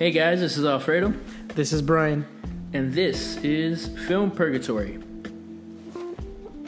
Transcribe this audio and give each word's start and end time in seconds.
Hey 0.00 0.12
guys, 0.12 0.40
this 0.40 0.56
is 0.56 0.64
Alfredo, 0.64 1.12
This 1.54 1.74
is 1.74 1.82
Brian. 1.82 2.24
and 2.72 2.90
this 2.90 3.36
is 3.44 3.88
Film 4.08 4.30
Purgatory. 4.30 4.98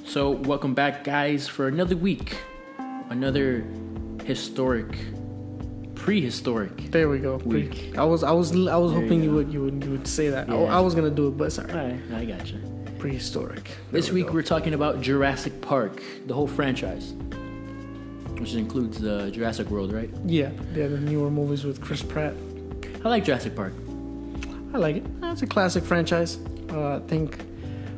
So, 0.04 0.32
welcome 0.32 0.74
back, 0.74 1.02
guys, 1.02 1.48
for 1.48 1.66
another 1.66 1.96
week. 1.96 2.36
Another 3.08 3.64
historic, 4.24 4.98
prehistoric. 5.94 6.90
There 6.90 7.08
we 7.08 7.20
go. 7.20 7.36
Week. 7.38 7.96
I 7.96 8.04
was 8.04 8.22
I 8.22 8.32
was 8.32 8.52
I 8.52 8.76
was 8.76 8.92
There 8.92 9.00
you 9.00 9.06
hoping 9.08 9.22
you, 9.22 9.30
go. 9.30 9.36
would 9.36 9.50
you 9.52 9.62
would 9.62 9.82
you 9.84 9.90
would 9.92 10.06
say 10.06 10.28
that. 10.28 10.50
I- 10.50 10.54
Yeah. 10.54 10.76
I, 10.76 10.80
was 10.80 10.94
gonna 10.94 11.08
do 11.10 11.28
it, 11.28 11.38
but 11.38 11.50
sorry. 11.52 11.72
Alright, 11.72 12.00
I 12.14 12.26
got 12.26 12.52
you. 12.52 12.58
Prehistoric. 12.98 13.64
There 13.64 13.74
This 13.92 14.10
we 14.10 14.16
week 14.20 14.26
go. 14.26 14.34
we're 14.34 14.42
talking 14.42 14.74
about 14.74 15.00
Jurassic 15.00 15.58
Park, 15.62 16.02
the 16.26 16.34
whole 16.34 16.46
franchise, 16.46 17.14
which 18.38 18.52
includes 18.54 18.98
the 19.00 19.30
Jurassic 19.30 19.70
World, 19.70 19.90
right? 19.94 20.10
yeah 20.26 20.50
yeah 20.74 20.86
the 20.88 21.00
newer 21.00 21.30
movies 21.30 21.64
with 21.64 21.80
Chris 21.80 22.02
Pratt. 22.02 22.34
I 23.04 23.08
like 23.08 23.24
Jurassic 23.24 23.54
Park. 23.56 23.72
I 24.74 24.78
like 24.78 24.96
it. 24.96 25.04
It's 25.22 25.42
a 25.42 25.46
classic 25.46 25.84
franchise. 25.84 26.38
Uh, 26.70 26.96
I 26.96 27.00
think 27.00 27.38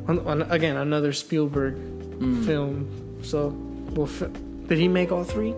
on, 0.07 0.19
on, 0.27 0.41
again 0.43 0.77
another 0.77 1.13
Spielberg 1.13 1.75
Mm. 2.15 2.45
film. 2.45 2.87
So 3.23 3.49
well, 3.93 4.07
fi- 4.07 4.31
did 4.67 4.77
he 4.77 4.87
make 4.87 5.11
all 5.11 5.25
three? 5.25 5.53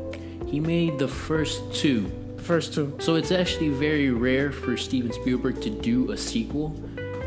He 0.47 0.59
made 0.59 0.97
the 0.97 1.07
first 1.07 1.61
two. 1.73 2.11
The 2.37 2.41
first 2.43 2.73
two. 2.73 2.95
So 2.99 3.13
it's 3.15 3.31
actually 3.31 3.69
very 3.69 4.09
rare 4.09 4.51
for 4.51 4.75
Steven 4.75 5.11
Spielberg 5.11 5.61
to 5.61 5.69
do 5.69 6.11
a 6.11 6.17
sequel, 6.17 6.69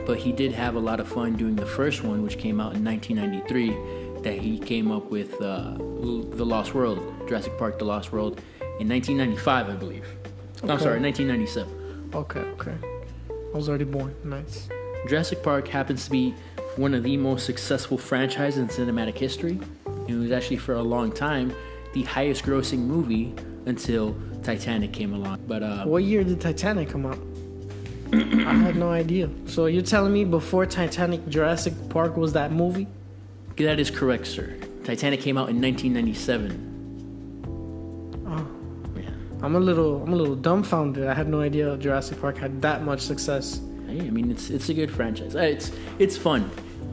but 0.07 0.18
he 0.18 0.32
did 0.32 0.51
have 0.52 0.74
a 0.74 0.80
lot 0.80 0.98
of 0.98 1.07
fun 1.07 1.37
doing 1.37 1.55
the 1.55 1.65
first 1.66 2.02
one, 2.02 2.23
which 2.24 2.38
came 2.38 2.60
out 2.60 2.74
in 2.74 2.84
1993. 2.84 4.23
That 4.23 4.34
he 4.38 4.59
came 4.59 4.91
up 4.91 5.10
with 5.10 5.41
uh, 5.41 5.74
The 5.79 6.45
Lost 6.45 6.74
World, 6.74 6.98
Jurassic 7.29 7.57
Park: 7.57 7.79
The 7.79 7.84
Lost 7.87 8.10
World, 8.12 8.41
in 8.80 8.88
1995, 8.88 9.68
I 9.71 9.73
believe. 9.74 10.05
No, 10.65 10.74
I'm 10.74 10.80
sorry, 10.80 11.01
1997. 11.01 11.71
Okay, 12.15 12.41
okay. 12.41 12.75
I 13.53 13.57
was 13.57 13.69
already 13.69 13.85
born. 13.85 14.15
Nice. 14.25 14.69
Jurassic 15.09 15.43
Park 15.43 15.69
happens 15.69 16.05
to 16.05 16.11
be 16.11 16.35
one 16.77 16.95
of 16.95 17.02
the 17.02 17.17
most 17.17 17.47
successful 17.47 17.99
franchises 17.99 18.59
in 18.59 18.69
cinematic 18.69 19.17
history. 19.17 19.59
It 20.09 20.15
was 20.15 20.30
actually 20.33 20.59
for 20.59 20.75
a 20.75 20.83
long 20.83 21.13
time 21.13 21.55
the 21.93 22.02
highest 22.02 22.45
grossing 22.45 22.80
movie 22.80 23.35
until 23.67 24.17
Titanic 24.43 24.93
came 24.93 25.15
along. 25.15 25.41
But 25.47 25.63
uh, 25.63 25.85
What 25.85 26.05
year 26.05 26.23
did 26.25 26.41
Titanic 26.41 26.91
come 26.91 27.07
out? 27.07 27.19
I 28.13 28.55
had 28.55 28.77
no 28.77 28.91
idea. 28.91 29.29
So 29.47 29.67
you're 29.67 29.83
telling 29.83 30.13
me 30.13 30.24
before 30.24 30.67
Titanic, 30.67 31.29
Jurassic 31.29 31.74
Park 31.91 32.17
was 32.17 32.33
that 32.33 32.52
movie? 32.52 32.87
that 33.57 33.79
is 33.79 33.91
correct, 33.91 34.27
sir. 34.27 34.57
Titanic 34.85 35.21
came 35.21 35.37
out 35.37 35.51
in 35.51 35.61
1997. 35.61 36.70
I'm 39.43 39.57
a 39.57 39.60
little 39.60 40.02
I'm 40.02 40.13
a 40.13 40.16
little 40.16 40.37
dumbfounded. 40.37 41.07
I 41.07 41.15
had 41.15 41.29
no 41.29 41.41
idea 41.41 41.77
Jurassic 41.79 42.21
Park 42.21 42.37
had 42.38 42.60
that 42.63 42.83
much 42.85 43.01
success. 43.01 43.60
Hey, 43.87 44.01
I 44.01 44.10
mean, 44.10 44.30
it's 44.30 44.51
it's 44.51 44.69
a 44.69 44.74
good 44.74 44.91
franchise. 44.91 45.35
Uh, 45.35 45.41
It's 45.41 45.73
it's 45.99 46.16
fun. 46.16 46.51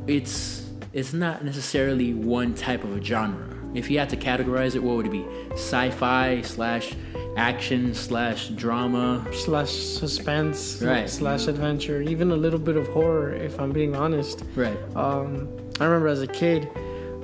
It's 0.07 0.69
it's 0.93 1.13
not 1.13 1.43
necessarily 1.43 2.13
one 2.13 2.53
type 2.53 2.83
of 2.83 2.95
a 2.95 3.03
genre. 3.03 3.45
If 3.73 3.91
you 3.91 3.99
had 3.99 4.09
to 4.09 4.17
categorize 4.17 4.75
it, 4.75 4.81
what 4.81 4.95
would 4.95 5.05
it 5.07 5.11
be? 5.11 5.25
Sci-fi 5.51 6.41
slash 6.41 6.95
action 7.35 7.93
slash 7.93 8.47
drama. 8.49 9.23
Slash 9.33 9.69
suspense, 9.71 10.81
Right. 10.81 11.07
slash 11.09 11.47
adventure, 11.47 12.01
even 12.01 12.31
a 12.31 12.35
little 12.35 12.57
bit 12.59 12.77
of 12.77 12.87
horror, 12.87 13.33
if 13.33 13.59
I'm 13.59 13.71
being 13.71 13.95
honest. 13.95 14.43
Right. 14.55 14.77
Um, 14.95 15.47
I 15.79 15.85
remember 15.85 16.07
as 16.07 16.21
a 16.21 16.27
kid, 16.27 16.67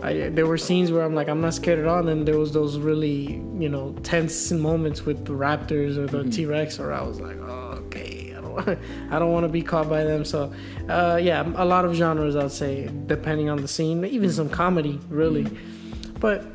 I, 0.03 0.29
there 0.29 0.45
were 0.45 0.57
scenes 0.57 0.91
where 0.91 1.03
I'm 1.03 1.15
like, 1.15 1.29
I'm 1.29 1.39
not 1.41 1.53
scared 1.53 1.79
at 1.79 1.87
all. 1.87 1.99
And 1.99 2.07
then 2.07 2.25
there 2.25 2.37
was 2.37 2.51
those 2.51 2.77
really, 2.77 3.41
you 3.57 3.69
know, 3.69 3.93
tense 4.03 4.51
moments 4.51 5.05
with 5.05 5.25
the 5.25 5.33
raptors 5.33 5.97
or 5.97 6.07
the 6.07 6.19
Mm-hmm. 6.19 6.29
T-Rex, 6.31 6.79
or 6.79 6.91
I 6.91 7.01
was 7.01 7.19
like, 7.21 7.37
oh, 7.39 7.79
okay, 7.87 8.35
I 8.37 8.41
don't, 8.41 8.79
I 9.11 9.19
don't 9.19 9.31
want 9.31 9.45
to 9.45 9.49
be 9.49 9.61
caught 9.61 9.89
by 9.89 10.03
them. 10.03 10.25
So, 10.25 10.53
uh, 10.89 11.19
yeah, 11.21 11.41
a 11.55 11.65
lot 11.65 11.85
of 11.85 11.93
genres, 11.95 12.35
I'd 12.35 12.51
say, 12.51 12.89
depending 13.07 13.49
on 13.49 13.61
the 13.61 13.67
scene, 13.67 14.03
even 14.05 14.29
some 14.31 14.49
comedy, 14.49 14.99
really. 15.09 15.47
But, 16.19 16.45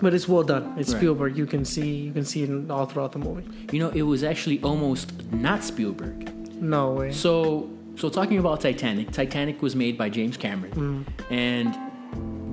but 0.00 0.12
it's 0.14 0.26
well 0.28 0.42
done. 0.42 0.74
It's 0.78 0.90
Right. 0.92 0.98
Spielberg. 1.00 1.36
You 1.36 1.46
can 1.46 1.64
see, 1.64 1.88
you 2.06 2.12
can 2.12 2.24
see 2.24 2.42
it 2.44 2.70
all 2.70 2.86
throughout 2.86 3.12
the 3.12 3.18
movie. 3.18 3.46
You 3.72 3.78
know, 3.80 3.90
it 3.90 4.02
was 4.02 4.24
actually 4.24 4.60
almost 4.62 5.12
not 5.32 5.62
Spielberg. 5.62 6.30
No 6.62 6.92
way. 6.92 7.12
So, 7.12 7.70
so 7.96 8.08
talking 8.08 8.38
about 8.38 8.60
Titanic, 8.60 9.10
Titanic 9.12 9.62
was 9.62 9.76
made 9.76 9.96
by 9.98 10.08
James 10.08 10.36
Cameron, 10.36 11.06
and 11.30 11.76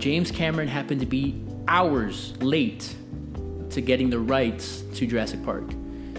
James 0.01 0.31
Cameron 0.31 0.67
happened 0.67 0.99
to 0.99 1.05
be 1.05 1.39
hours 1.67 2.33
late 2.41 2.95
to 3.69 3.81
getting 3.81 4.09
the 4.09 4.17
rights 4.17 4.81
to 4.95 5.05
Jurassic 5.05 5.43
Park. 5.43 5.63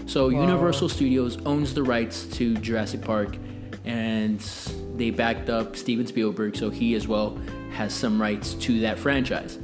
So 0.05 0.29
Wow. 0.29 0.41
Universal 0.41 0.87
Studios 0.87 1.37
owns 1.45 1.73
the 1.73 1.83
rights 1.83 2.25
to 2.37 2.55
Jurassic 2.55 3.01
Park, 3.01 3.35
and 3.83 4.39
they 4.95 5.09
backed 5.09 5.49
up 5.49 5.75
Steven 5.75 6.07
Spielberg, 6.07 6.55
so 6.55 6.69
he 6.69 6.95
as 6.95 7.09
well 7.09 7.37
has 7.73 7.93
some 7.93 8.21
rights 8.21 8.53
to 8.53 8.79
that 8.79 8.97
franchise. 8.97 9.57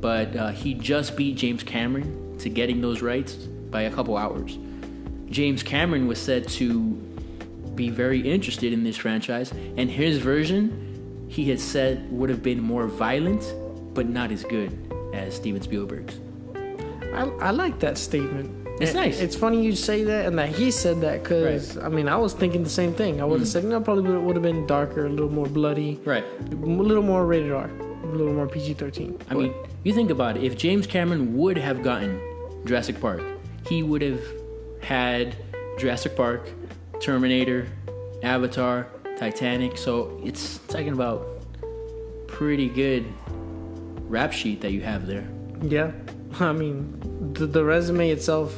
But 0.00 0.34
uh, 0.34 0.48
he 0.48 0.72
just 0.72 1.14
beat 1.14 1.36
James 1.36 1.62
Cameron 1.62 2.38
to 2.38 2.48
getting 2.48 2.80
those 2.80 3.02
rights 3.02 3.34
by 3.34 3.82
a 3.82 3.90
couple 3.90 4.16
hours. 4.16 4.58
James 5.28 5.62
Cameron 5.62 6.06
was 6.06 6.18
said 6.18 6.48
to 6.48 6.92
be 7.74 7.90
very 7.90 8.20
interested 8.20 8.72
in 8.72 8.82
this 8.82 8.96
franchise, 8.96 9.52
and 9.76 9.90
his 9.90 10.16
version, 10.16 10.87
he 11.28 11.48
had 11.48 11.60
said, 11.60 12.10
would 12.10 12.30
have 12.30 12.42
been 12.42 12.60
more 12.60 12.86
violent, 12.86 13.54
but 13.94 14.08
not 14.08 14.32
as 14.32 14.44
good 14.44 14.72
as 15.14 15.34
Steven 15.36 15.60
Spielberg's. 15.62 16.18
I, 17.14 17.24
I 17.40 17.50
like 17.50 17.78
that 17.80 17.98
statement. 17.98 18.54
It's 18.80 18.92
It- 18.92 18.94
nice. 18.94 19.20
It's 19.20 19.34
funny 19.36 19.64
you 19.64 19.74
say 19.74 20.04
that 20.04 20.26
and 20.26 20.38
that 20.38 20.50
he 20.50 20.70
said 20.70 21.00
that 21.00 21.22
because 21.22 21.76
I 21.78 21.88
mean 21.88 22.08
I 22.08 22.16
was 22.16 22.32
thinking 22.32 22.62
the 22.62 22.70
same 22.70 22.94
thing. 22.94 23.20
I 23.20 23.24
would 23.24 23.40
have 23.40 23.48
mm. 23.48 23.52
said 23.52 23.64
you 23.64 23.70
know 23.70 23.80
probably 23.80 24.16
would 24.16 24.36
have 24.36 24.42
been 24.42 24.66
darker, 24.66 25.06
a 25.06 25.08
little 25.08 25.30
more 25.32 25.46
bloody, 25.46 26.00
Right. 26.04 26.24
a 26.52 26.54
little 26.54 27.02
more 27.02 27.26
rated 27.26 27.50
R, 27.52 27.68
a 27.68 28.06
little 28.06 28.32
more 28.34 28.46
PG 28.46 28.74
thirteen. 28.74 29.18
I 29.30 29.34
mean, 29.34 29.52
you 29.82 29.92
think 29.92 30.10
about 30.10 30.36
it. 30.36 30.44
If 30.44 30.56
James 30.56 30.86
Cameron 30.86 31.36
would 31.36 31.58
have 31.58 31.82
gotten 31.82 32.20
Jurassic 32.66 33.00
Park, 33.00 33.22
he 33.66 33.82
would 33.82 34.02
have 34.02 34.20
had 34.80 35.34
Jurassic 35.78 36.14
Park, 36.14 36.48
Terminator, 37.00 37.66
Avatar, 38.22 38.86
Titanic. 39.18 39.76
So 39.76 40.20
it's 40.24 40.58
talking 40.68 40.92
about 40.92 41.26
pretty 42.28 42.68
good 42.68 43.04
rap 44.08 44.32
sheet 44.32 44.60
that 44.62 44.72
you 44.72 44.80
have 44.82 45.06
there. 45.06 45.28
yeah, 45.62 45.90
I 46.40 46.52
mean 46.52 47.32
the, 47.34 47.46
the 47.46 47.64
resume 47.64 48.10
itself, 48.10 48.54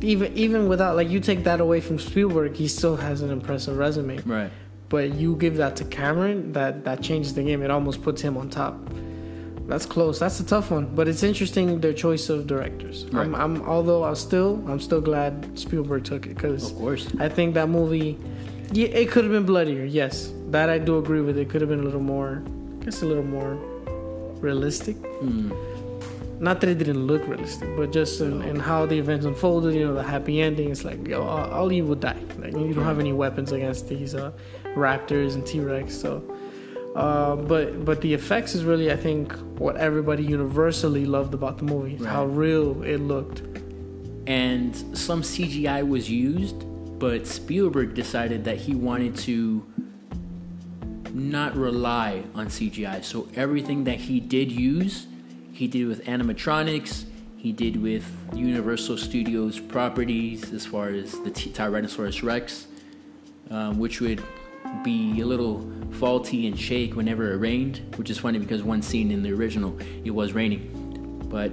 even 0.00 0.36
even 0.36 0.68
without 0.68 0.96
like 0.96 1.08
you 1.08 1.20
take 1.20 1.44
that 1.44 1.60
away 1.60 1.80
from 1.80 1.98
Spielberg, 1.98 2.54
he 2.56 2.68
still 2.68 2.96
has 2.96 3.22
an 3.22 3.30
impressive 3.30 3.76
resume. 3.76 4.18
Right. 4.26 4.50
But 4.88 5.14
you 5.14 5.36
give 5.36 5.56
that 5.58 5.76
to 5.76 5.84
Cameron, 5.84 6.52
that 6.52 6.84
that 6.84 7.02
changes 7.02 7.34
the 7.34 7.42
game. 7.42 7.62
It 7.62 7.70
almost 7.70 8.02
puts 8.02 8.20
him 8.22 8.36
on 8.36 8.50
top. 8.50 8.74
That's 9.66 9.84
close. 9.84 10.18
That's 10.18 10.40
a 10.40 10.46
tough 10.46 10.70
one, 10.70 10.94
but 10.94 11.08
it's 11.08 11.22
interesting 11.22 11.80
their 11.80 11.92
choice 11.92 12.30
of 12.30 12.46
directors. 12.46 13.04
I'm, 13.12 13.34
I'm 13.34 13.62
although 13.68 14.02
I'm 14.04 14.14
still 14.14 14.64
I'm 14.66 14.80
still 14.80 15.02
glad 15.02 15.58
Spielberg 15.58 16.04
took 16.04 16.26
it 16.26 16.34
because 16.36 16.72
Of 16.72 16.78
course. 16.78 17.06
I 17.20 17.28
think 17.28 17.52
that 17.54 17.68
movie, 17.68 18.18
yeah, 18.72 18.88
it 18.88 19.10
could 19.10 19.24
have 19.24 19.32
been 19.32 19.46
bloodier. 19.46 19.84
Yes, 19.84 20.32
that 20.50 20.68
I 20.68 20.78
do 20.78 20.98
agree 20.98 21.20
with. 21.20 21.38
It 21.38 21.48
could 21.48 21.60
have 21.60 21.70
been 21.70 21.80
a 21.80 21.84
little 21.84 22.00
more, 22.00 22.42
I 22.80 22.84
guess, 22.84 23.02
a 23.02 23.06
little 23.06 23.24
more 23.24 23.54
realistic. 24.40 24.96
Hmm. 24.96 25.52
Not 26.40 26.60
that 26.60 26.70
it 26.70 26.78
didn't 26.78 27.04
look 27.06 27.26
realistic, 27.26 27.68
but 27.76 27.90
just 27.90 28.20
in, 28.20 28.42
in 28.42 28.56
how 28.60 28.86
the 28.86 28.96
events 28.96 29.26
unfolded. 29.26 29.74
You 29.74 29.86
know, 29.88 29.94
the 29.94 30.02
happy 30.04 30.40
ending. 30.40 30.70
It's 30.70 30.84
like, 30.84 31.04
yo, 31.06 31.22
all, 31.22 31.72
you 31.72 31.84
would 31.86 32.00
die. 32.00 32.16
Like 32.38 32.52
you 32.52 32.72
don't 32.74 32.84
have 32.84 33.00
any 33.00 33.12
weapons 33.12 33.50
against 33.50 33.88
these 33.88 34.14
uh, 34.14 34.30
raptors 34.76 35.34
and 35.34 35.44
T 35.44 35.58
Rex. 35.58 35.94
So, 35.96 36.22
uh, 36.94 37.34
but 37.34 37.84
but 37.84 38.00
the 38.02 38.14
effects 38.14 38.54
is 38.54 38.62
really, 38.64 38.92
I 38.92 38.96
think, 38.96 39.32
what 39.58 39.76
everybody 39.78 40.22
universally 40.22 41.06
loved 41.06 41.34
about 41.34 41.58
the 41.58 41.64
movie. 41.64 41.94
is 41.96 42.06
How 42.06 42.26
real 42.26 42.82
it 42.84 42.98
looked. 42.98 43.42
and 44.28 44.76
some 44.96 45.22
CGI 45.22 45.82
was 45.88 46.08
used, 46.08 46.62
but 46.98 47.26
Spielberg 47.26 47.94
decided 47.94 48.44
that 48.44 48.56
he 48.56 48.74
wanted 48.74 49.16
to 49.16 49.64
not 51.12 51.56
rely 51.56 52.24
on 52.34 52.46
CGI. 52.46 53.04
So 53.04 53.28
everything 53.34 53.84
that 53.84 53.98
he 53.98 54.20
did 54.20 54.50
use, 54.50 55.06
he 55.52 55.66
did 55.66 55.86
with 55.86 56.04
animatronics, 56.04 57.04
he 57.36 57.52
did 57.52 57.80
with 57.80 58.04
Universal 58.34 58.98
Studios 58.98 59.60
properties 59.60 60.52
as 60.52 60.66
far 60.66 60.88
as 60.88 61.12
the 61.20 61.30
Tyrannosaurus 61.30 62.22
Rex, 62.22 62.66
um, 63.50 63.78
which 63.78 64.00
would 64.00 64.22
be 64.82 65.20
a 65.20 65.24
little 65.24 65.70
faulty 65.92 66.46
and 66.46 66.58
shake 66.58 66.96
whenever 66.96 67.32
it 67.32 67.36
rained, 67.36 67.80
which 67.96 68.10
is 68.10 68.18
funny 68.18 68.38
because 68.38 68.62
one 68.62 68.82
scene 68.82 69.10
in 69.10 69.22
the 69.22 69.32
original 69.32 69.78
it 70.04 70.10
was 70.10 70.32
raining. 70.32 71.24
But 71.30 71.52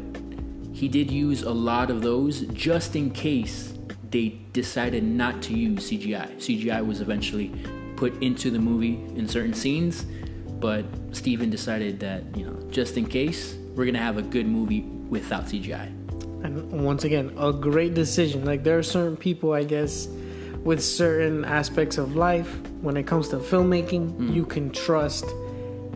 he 0.75 0.87
did 0.87 1.09
use 1.11 1.43
a 1.43 1.51
lot 1.51 1.89
of 1.89 2.01
those 2.01 2.41
just 2.47 2.95
in 2.95 3.11
case 3.11 3.74
they 4.15 4.29
decided 4.53 5.03
not 5.03 5.41
to 5.41 5.53
use 5.53 5.91
CGI. 5.91 6.27
CGI 6.37 6.85
was 6.85 7.01
eventually 7.01 7.51
put 7.97 8.13
into 8.23 8.49
the 8.49 8.59
movie 8.59 8.93
in 9.19 9.27
certain 9.27 9.53
scenes, 9.53 10.05
but 10.61 10.85
Steven 11.11 11.49
decided 11.49 11.99
that, 11.99 12.23
you 12.33 12.45
know, 12.45 12.57
just 12.71 12.95
in 12.95 13.05
case, 13.05 13.57
we're 13.75 13.85
gonna 13.85 13.99
have 13.99 14.17
a 14.17 14.21
good 14.21 14.47
movie 14.47 14.83
without 15.09 15.47
CGI. 15.47 15.87
And 16.45 16.85
once 16.85 17.03
again, 17.03 17.33
a 17.37 17.51
great 17.51 17.93
decision. 17.93 18.45
Like 18.45 18.63
there 18.63 18.77
are 18.79 18.83
certain 18.83 19.17
people, 19.17 19.51
I 19.51 19.65
guess, 19.65 20.07
with 20.63 20.81
certain 20.81 21.43
aspects 21.43 21.97
of 21.97 22.15
life, 22.15 22.49
when 22.81 22.95
it 22.95 23.05
comes 23.05 23.27
to 23.29 23.37
filmmaking, 23.37 24.05
Hmm. 24.15 24.31
you 24.31 24.45
can 24.45 24.71
trust 24.71 25.25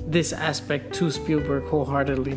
this 0.06 0.34
aspect 0.34 0.94
to 0.96 1.10
Spielberg 1.10 1.64
wholeheartedly. 1.72 2.34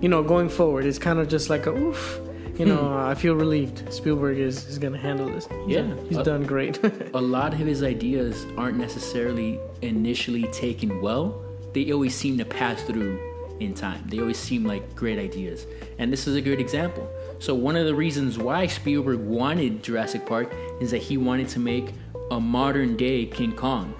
You 0.00 0.08
know, 0.12 0.24
going 0.24 0.48
forward, 0.48 0.86
it's 0.86 0.98
kind 0.98 1.20
of 1.20 1.28
just 1.28 1.50
like 1.50 1.66
a 1.66 1.72
oof. 1.72 2.18
You 2.58 2.66
know, 2.66 2.76
Hmm. 2.76 3.06
I 3.10 3.14
feel 3.14 3.34
relieved. 3.34 3.90
Spielberg 3.92 4.38
is, 4.38 4.66
is 4.68 4.78
gonna 4.78 4.98
handle 4.98 5.26
this. 5.26 5.46
He's- 5.46 5.68
Yeah. 5.68 5.94
he's 6.08 6.18
Uh, 6.18 6.22
done 6.22 6.42
great. 6.44 6.78
a 7.14 7.20
lot 7.20 7.52
of 7.54 7.58
his 7.60 7.82
ideas 7.82 8.46
aren't 8.58 8.76
necessarily 8.78 9.58
initially 9.80 10.44
taken 10.52 11.00
well. 11.00 11.40
They 11.72 11.90
always 11.92 12.14
seem 12.14 12.36
to 12.38 12.44
pass 12.44 12.82
through 12.82 13.18
in 13.58 13.72
time. 13.74 14.02
They 14.08 14.18
always 14.20 14.36
seem 14.38 14.64
like 14.66 14.94
great 14.94 15.18
ideas. 15.18 15.66
And 15.98 16.12
this 16.12 16.26
is 16.26 16.36
a 16.36 16.40
good 16.42 16.60
example. 16.60 17.08
So, 17.38 17.54
one 17.54 17.74
of 17.76 17.86
the 17.86 17.94
reasons 17.94 18.38
why 18.38 18.66
Spielberg 18.66 19.20
wanted 19.20 19.82
Jurassic 19.82 20.26
Park 20.26 20.52
is 20.80 20.90
that 20.90 20.98
he 21.02 21.16
wanted 21.16 21.48
to 21.50 21.58
make 21.60 21.92
a 22.30 22.38
modern 22.40 22.96
day 22.96 23.24
King 23.26 23.52
Kong. 23.52 23.94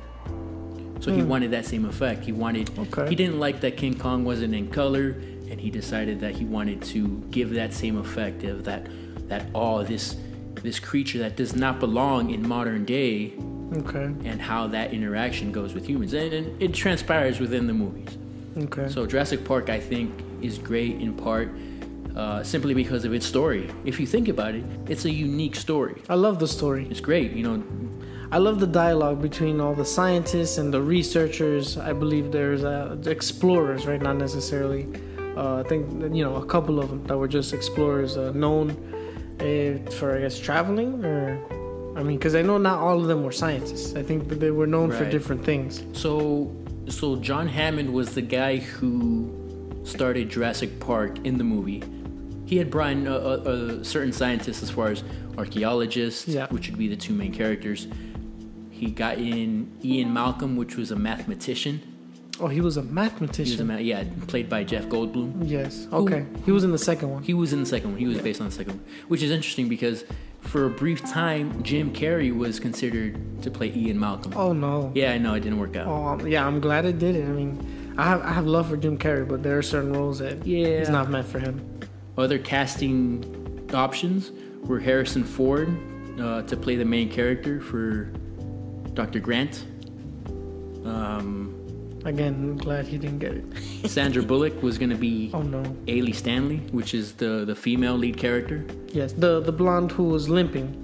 So, 1.01 1.11
he 1.13 1.23
wanted 1.23 1.51
that 1.53 1.65
same 1.67 1.85
effect. 1.87 2.25
He 2.25 2.33
wanted, 2.33 2.71
Okay. 2.79 3.09
he 3.09 3.15
didn't 3.17 3.41
like 3.41 3.61
that 3.63 3.77
King 3.77 3.95
Kong 3.99 4.25
wasn't 4.25 4.55
in 4.55 4.69
color, 4.69 5.17
and 5.53 5.61
he 5.61 5.71
decided 5.71 6.19
that 6.19 6.35
he 6.35 6.47
wanted 6.47 6.81
to 6.83 7.23
give 7.31 7.51
that 7.51 7.75
same 7.75 7.99
effect 7.99 8.43
of 8.43 8.65
that, 8.65 8.89
that, 9.29 9.47
oh, 9.55 9.83
this, 9.83 10.17
this 10.55 10.81
creature 10.81 11.19
that 11.19 11.37
does 11.37 11.55
not 11.55 11.79
belong 11.79 12.31
in 12.31 12.49
modern 12.49 12.87
day 12.87 13.35
okay, 13.77 14.05
and 14.25 14.41
how 14.41 14.67
that 14.67 14.95
interaction 14.95 15.53
goes 15.53 15.75
with 15.75 15.87
humans. 15.87 16.15
And, 16.15 16.33
and 16.33 16.63
it 16.63 16.73
transpires 16.73 17.39
within 17.39 17.67
the 17.67 17.75
movies. 17.75 18.17
okay. 18.57 18.89
So 18.89 19.05
Jurassic 19.05 19.45
Park, 19.45 19.69
I 19.69 19.79
think, 19.79 20.25
is 20.41 20.57
great 20.57 21.03
in 21.03 21.13
part 21.13 21.51
uh, 22.17 22.43
simply 22.43 22.73
because 22.73 23.05
of 23.05 23.13
its 23.13 23.27
story. 23.27 23.71
If 23.85 24.01
you 24.01 24.07
think 24.07 24.29
about 24.29 24.55
it, 24.55 24.65
it's 24.89 25.05
a 25.05 25.11
unique 25.13 25.55
story. 25.55 26.03
I 26.09 26.15
love 26.15 26.39
the 26.39 26.49
story. 26.49 26.89
It's 26.91 27.01
great, 27.01 27.33
you 27.33 27.43
know. 27.43 27.63
I 28.31 28.39
love 28.39 28.59
the 28.59 28.67
dialogue 28.67 29.21
between 29.21 29.61
all 29.61 29.75
the 29.75 29.85
scientists 29.85 30.57
and 30.57 30.73
the 30.73 30.81
researchers. 30.81 31.77
I 31.77 31.93
believe 31.93 32.33
there's 32.33 32.65
uh, 32.65 32.97
explorers, 33.05 33.87
right? 33.87 34.01
Not 34.01 34.17
necessarily. 34.17 34.89
Uh, 35.37 35.57
I 35.57 35.63
think 35.69 36.15
you 36.15 36.25
know 36.25 36.37
a 36.37 36.45
couple 36.47 36.79
of 36.79 36.89
them 36.91 37.05
that 37.05 37.17
were 37.17 37.29
just 37.29 37.53
explorers, 37.53 38.17
uh, 38.17 38.33
known 38.33 38.71
uh, 39.41 39.91
for 39.93 40.17
I 40.17 40.21
guess 40.21 40.39
traveling, 40.39 41.05
or 41.05 41.39
I 41.99 42.03
mean, 42.03 42.19
because 42.19 42.35
I 42.35 42.43
know 42.43 42.59
not 42.59 42.79
all 42.81 43.01
of 43.01 43.07
them 43.07 43.23
were 43.23 43.33
scientists. 43.33 43.95
I 43.95 44.03
think 44.03 44.29
that 44.29 44.41
they 44.41 44.51
were 44.51 44.67
known 44.67 44.91
for 44.91 45.09
different 45.09 45.45
things. 45.45 45.85
So, 45.93 46.55
so 46.89 47.17
John 47.17 47.49
Hammond 47.49 47.93
was 47.93 48.15
the 48.15 48.23
guy 48.23 48.57
who 48.59 49.81
started 49.85 50.29
Jurassic 50.31 50.81
Park 50.81 51.25
in 51.25 51.39
the 51.39 51.45
movie. 51.45 51.83
He 52.47 52.57
had 52.59 52.71
brought 52.71 52.93
in 52.93 53.07
a, 53.07 53.13
a, 53.13 53.39
a 53.81 53.85
certain 53.85 54.13
scientists 54.13 54.63
as 54.63 54.71
far 54.71 54.89
as 54.89 55.03
archaeologists, 55.39 56.29
Yeah. 56.29 56.47
which 56.49 56.69
would 56.69 56.79
be 56.79 56.89
the 56.89 56.97
two 56.97 57.15
main 57.15 57.33
characters. 57.33 57.89
He 58.71 58.91
got 58.91 59.19
in 59.19 59.71
Ian 59.85 60.13
Malcolm, 60.13 60.57
which 60.57 60.77
was 60.77 60.91
a 60.91 60.97
mathematician. 60.97 61.81
Oh, 62.41 62.49
he 62.49 62.61
was 62.61 62.77
a 62.77 62.83
mathematician. 62.83 63.45
He 63.45 63.53
was 63.53 63.61
a 63.61 63.65
ma- 63.65 63.77
yeah, 63.77 64.05
played 64.27 64.49
by 64.49 64.65
Jeff 64.65 64.87
Goldblum. 64.87 65.49
yes. 65.49 65.87
Okay. 65.93 66.25
He 66.45 66.51
was 66.51 66.65
in 66.65 66.73
the 66.73 66.79
second 66.79 67.11
one. 67.11 67.23
He 67.23 67.35
was 67.35 67.53
in 67.53 67.61
the 67.61 67.67
second 67.67 67.91
one. 67.93 67.99
He 67.99 68.07
was 68.07 68.19
based 68.19 68.41
on 68.41 68.47
the 68.49 68.53
second 68.53 68.75
one, 68.77 68.85
which 69.09 69.23
is 69.23 69.31
interesting 69.31 69.69
because 69.69 70.05
for 70.41 70.65
a 70.65 70.71
brief 70.71 71.01
time, 71.05 71.63
Jim 71.63 71.93
Carrey 71.93 72.35
was 72.37 72.59
considered 72.59 73.43
to 73.43 73.51
play 73.51 73.71
Ian 73.75 74.01
Malcolm. 74.01 74.33
Oh 74.35 74.53
no. 74.53 74.91
Yeah, 74.95 75.13
I 75.13 75.19
know 75.19 75.35
it 75.35 75.41
didn't 75.41 75.59
work 75.61 75.77
out. 75.77 75.87
Oh 75.87 76.07
um, 76.09 76.27
yeah, 76.27 76.45
I'm 76.47 76.59
glad 76.61 76.85
it 76.85 76.99
did 76.99 77.15
it. 77.17 77.25
I 77.25 77.29
mean, 77.33 77.95
I 77.99 78.05
have 78.05 78.23
I 78.23 78.33
have 78.33 78.47
love 78.47 78.69
for 78.71 78.77
Jim 78.77 78.99
Carrey, 78.99 79.29
but 79.29 79.43
there 79.43 79.57
are 79.59 79.63
certain 79.63 79.93
roles 79.93 80.19
that 80.19 80.45
Yeah. 80.47 80.67
it's 80.67 80.89
not 80.89 81.11
meant 81.11 81.27
for 81.29 81.39
him. 81.39 81.61
Other 82.19 82.39
casting 82.39 83.69
options 83.75 84.33
were 84.65 84.81
Harrison 84.81 85.23
Ford 85.23 85.69
uh, 86.21 86.43
to 86.43 86.57
play 86.57 86.77
the 86.77 86.85
main 86.85 87.09
character 87.11 87.61
for 87.61 88.05
Dr. 88.95 89.21
Grant. 89.21 89.65
Um, 90.85 91.52
Again, 92.05 92.35
I'm 92.35 92.57
glad 92.57 92.87
he 92.87 92.99
didn't 92.99 93.21
get 93.21 93.33
it. 93.35 93.45
Sandra 93.89 94.23
Bullock 94.23 94.61
was 94.63 94.77
going 94.79 94.91
to 94.91 94.97
be 94.97 95.31
Oh 95.33 95.43
no. 95.43 95.63
Ailey 95.87 96.15
Stanley, 96.15 96.59
which 96.73 96.95
is 96.95 97.13
the, 97.15 97.45
the 97.45 97.55
female 97.55 97.97
lead 97.97 98.17
character. 98.17 98.65
Yes, 98.89 99.13
the 99.13 99.41
the 99.41 99.53
blonde 99.53 99.93
who 99.93 100.05
was 100.05 100.29
limping. 100.29 100.79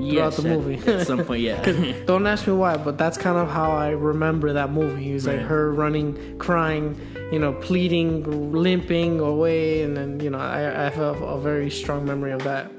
Yes, 0.00 0.36
the 0.38 0.48
movie. 0.48 0.76
at 0.90 1.06
some 1.06 1.24
point, 1.26 1.42
yeah. 1.42 1.62
Don't 2.06 2.26
ask 2.26 2.46
me 2.46 2.54
why, 2.54 2.78
but 2.78 2.96
that's 2.96 3.18
kind 3.18 3.36
of 3.36 3.50
how 3.50 3.70
I 3.72 3.90
remember 3.90 4.54
that 4.54 4.70
movie. 4.72 5.04
He 5.04 5.12
was 5.12 5.26
like 5.26 5.40
her 5.40 5.72
running, 5.72 6.38
crying, 6.38 6.98
you 7.30 7.38
know, 7.38 7.52
pleading, 7.52 8.50
limping 8.52 9.20
away, 9.20 9.82
and 9.82 9.94
then 9.94 10.18
you 10.20 10.30
know 10.30 10.38
I, 10.38 10.86
I 10.86 10.88
have 10.90 11.20
a 11.20 11.38
very 11.38 11.68
strong 11.70 12.06
memory 12.06 12.32
of 12.32 12.42
that. 12.44 12.70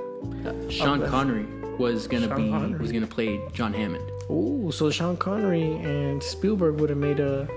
Sean 0.69 0.99
that's- 0.99 1.11
Connery 1.11 1.45
was 1.77 2.07
gonna 2.07 2.27
Sean 2.27 2.37
be 2.43 2.49
Connery. 2.49 2.79
was 2.79 2.91
gonna 2.91 3.05
play 3.07 3.39
John 3.53 3.73
Hammond. 3.73 4.10
Ooh, 4.31 4.71
so 4.71 4.89
Sean 4.89 5.17
Connery 5.17 5.63
and 5.63 6.21
Spielberg 6.23 6.79
would 6.79 6.89
have 6.89 6.97
made 6.99 7.19
a 7.19 7.47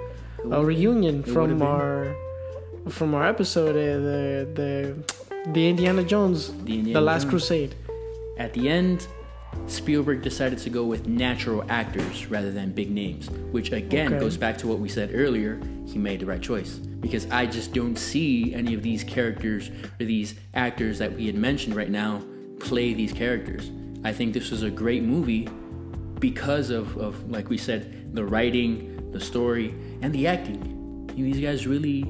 a 0.51 0.63
reunion 0.65 1.23
from 1.23 1.59
been. 1.59 1.63
our 1.63 2.15
from 2.91 3.15
our 3.15 3.27
episode, 3.27 3.75
the 3.75 4.47
the 4.55 5.51
the 5.53 5.69
Indiana 5.69 6.03
Jones, 6.03 6.53
The 6.65 6.81
the, 6.83 7.01
Last 7.01 7.23
Jones. 7.23 7.31
Crusade. 7.31 7.75
At 8.39 8.53
the 8.55 8.69
end, 8.69 9.07
Spielberg 9.69 10.23
decided 10.23 10.59
to 10.61 10.71
go 10.71 10.85
with 10.85 11.07
natural 11.07 11.65
actors 11.69 12.27
rather 12.27 12.51
than 12.51 12.73
big 12.73 12.91
names, 12.91 13.31
which 13.53 13.71
again 13.73 14.13
Okay. 14.15 14.21
goes 14.21 14.37
back 14.37 14.59
to 14.59 14.67
what 14.67 14.79
we 14.81 14.89
said 14.89 15.11
earlier. 15.15 15.61
He 15.87 15.99
made 15.99 16.21
the 16.21 16.27
right 16.27 16.43
choice 16.43 16.75
because 17.01 17.27
I 17.31 17.47
just 17.47 17.73
don't 17.73 17.97
see 17.97 18.53
any 18.55 18.75
of 18.75 18.83
these 18.83 19.05
characters 19.05 19.71
or 20.01 20.05
these 20.07 20.35
actors 20.55 20.99
that 20.99 21.13
we 21.15 21.27
had 21.27 21.37
mentioned 21.37 21.77
right 21.77 21.91
now 21.91 22.23
play 22.59 22.95
these 22.95 23.13
characters. 23.13 23.71
I 24.03 24.13
think 24.13 24.35
this 24.35 24.51
was 24.51 24.63
a 24.63 24.71
great 24.71 25.03
movie 25.05 25.49
because 26.19 26.71
of, 26.71 26.97
of 26.97 27.31
like 27.31 27.49
we 27.49 27.59
said, 27.59 28.15
the 28.15 28.25
writing, 28.25 29.11
the 29.13 29.21
story, 29.21 29.75
and 30.03 30.13
the 30.13 30.27
acting. 30.27 31.07
These 31.15 31.41
guys 31.41 31.67
really 31.67 32.05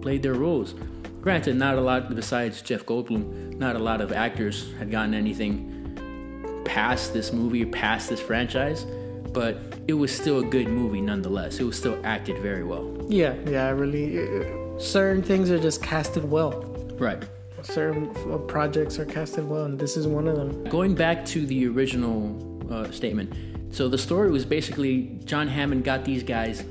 played 0.00 0.22
their 0.22 0.34
roles. 0.34 0.74
Granted, 1.20 1.56
not 1.56 1.76
a 1.76 1.80
lot 1.80 2.14
besides 2.14 2.62
Jeff 2.62 2.84
Goldblum, 2.84 3.56
not 3.56 3.76
a 3.76 3.78
lot 3.78 4.00
of 4.00 4.12
actors 4.12 4.72
had 4.78 4.90
gotten 4.90 5.14
anything 5.14 6.62
past 6.64 7.12
this 7.12 7.32
movie 7.32 7.62
or 7.62 7.66
past 7.66 8.10
this 8.10 8.20
franchise, 8.20 8.84
but 9.32 9.58
it 9.88 9.94
was 9.94 10.14
still 10.14 10.40
a 10.40 10.44
good 10.44 10.68
movie 10.68 11.00
nonetheless. 11.00 11.58
It 11.58 11.64
was 11.64 11.78
still 11.78 12.00
acted 12.04 12.38
very 12.38 12.64
well. 12.64 13.06
Yeah, 13.08 13.34
yeah, 13.46 13.66
I 13.66 13.70
really. 13.70 14.18
Uh, 14.18 14.78
certain 14.78 15.22
things 15.22 15.50
are 15.50 15.58
just 15.58 15.82
casted 15.82 16.28
well. 16.28 16.62
Right. 16.98 17.22
Certain 17.62 18.10
uh, 18.30 18.38
projects 18.38 18.98
are 18.98 19.04
casted 19.04 19.48
well, 19.48 19.64
and 19.64 19.78
this 19.78 19.96
is 19.96 20.06
one 20.06 20.26
of 20.26 20.36
them. 20.36 20.64
Going 20.64 20.94
back 20.94 21.24
to 21.26 21.46
the 21.46 21.68
original 21.68 22.51
uh, 22.72 22.90
statement, 22.90 23.74
so 23.74 23.88
the 23.88 23.98
story 23.98 24.30
was 24.30 24.44
basically 24.44 25.18
John 25.24 25.48
Hammond 25.48 25.84
got 25.84 26.04
these 26.04 26.22
guys 26.22 26.64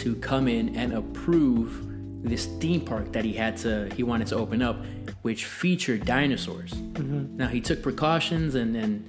to 0.00 0.14
come 0.16 0.48
in 0.48 0.76
and 0.76 0.92
approve 0.92 1.84
this 2.22 2.46
theme 2.60 2.80
park 2.80 3.12
that 3.12 3.24
he 3.24 3.32
had 3.32 3.56
to 3.58 3.88
he 3.94 4.02
wanted 4.02 4.26
to 4.28 4.36
open 4.36 4.62
up, 4.62 4.84
which 5.22 5.44
featured 5.44 6.04
dinosaurs. 6.04 6.74
Now 6.98 7.48
he 7.48 7.60
took 7.60 7.82
precautions 7.82 8.54
and 8.54 8.76
and 8.76 9.04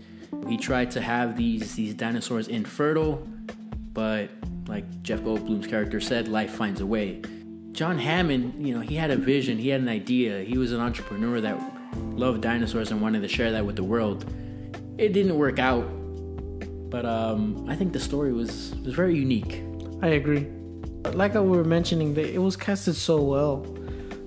he 0.48 0.58
tried 0.58 0.92
to 0.92 1.02
have 1.02 1.36
these 1.36 1.76
these 1.76 1.94
dinosaurs 1.94 2.48
infertile, 2.48 3.28
but 3.94 4.30
like 4.68 5.02
Jeff 5.02 5.22
Goldblum's 5.22 5.66
character 5.68 6.00
said, 6.00 6.28
life 6.28 6.52
finds 6.52 6.80
a 6.80 6.86
way. 6.86 7.22
John 7.72 7.98
Hammond, 7.98 8.66
you 8.66 8.74
know, 8.76 8.82
he 8.82 8.96
had 8.96 9.10
a 9.10 9.16
vision, 9.16 9.58
he 9.58 9.70
had 9.70 9.82
an 9.82 9.90
idea. 9.90 10.42
He 10.42 10.58
was 10.58 10.72
an 10.72 10.80
entrepreneur 10.80 11.42
that 11.42 11.60
loved 12.12 12.42
dinosaurs 12.42 12.92
and 12.92 13.02
wanted 13.02 13.22
to 13.22 13.28
share 13.28 13.52
that 13.54 13.66
with 13.66 13.76
the 13.76 13.84
world. 13.84 14.26
It 14.98 15.14
didn't 15.14 15.38
work 15.38 15.60
out, 15.60 15.86
but 16.90 17.06
um, 17.06 17.66
I 17.70 17.76
think 17.76 17.94
the 17.94 18.00
story 18.00 18.34
was 18.34 18.76
was 18.84 18.94
very 18.94 19.16
unique. 19.16 19.64
I 20.02 20.10
agree. 20.10 20.48
Like 21.14 21.36
I 21.36 21.40
were 21.40 21.64
mentioning, 21.64 22.14
they, 22.14 22.34
it 22.34 22.42
was 22.42 22.56
casted 22.56 22.96
so 22.96 23.22
well. 23.22 23.66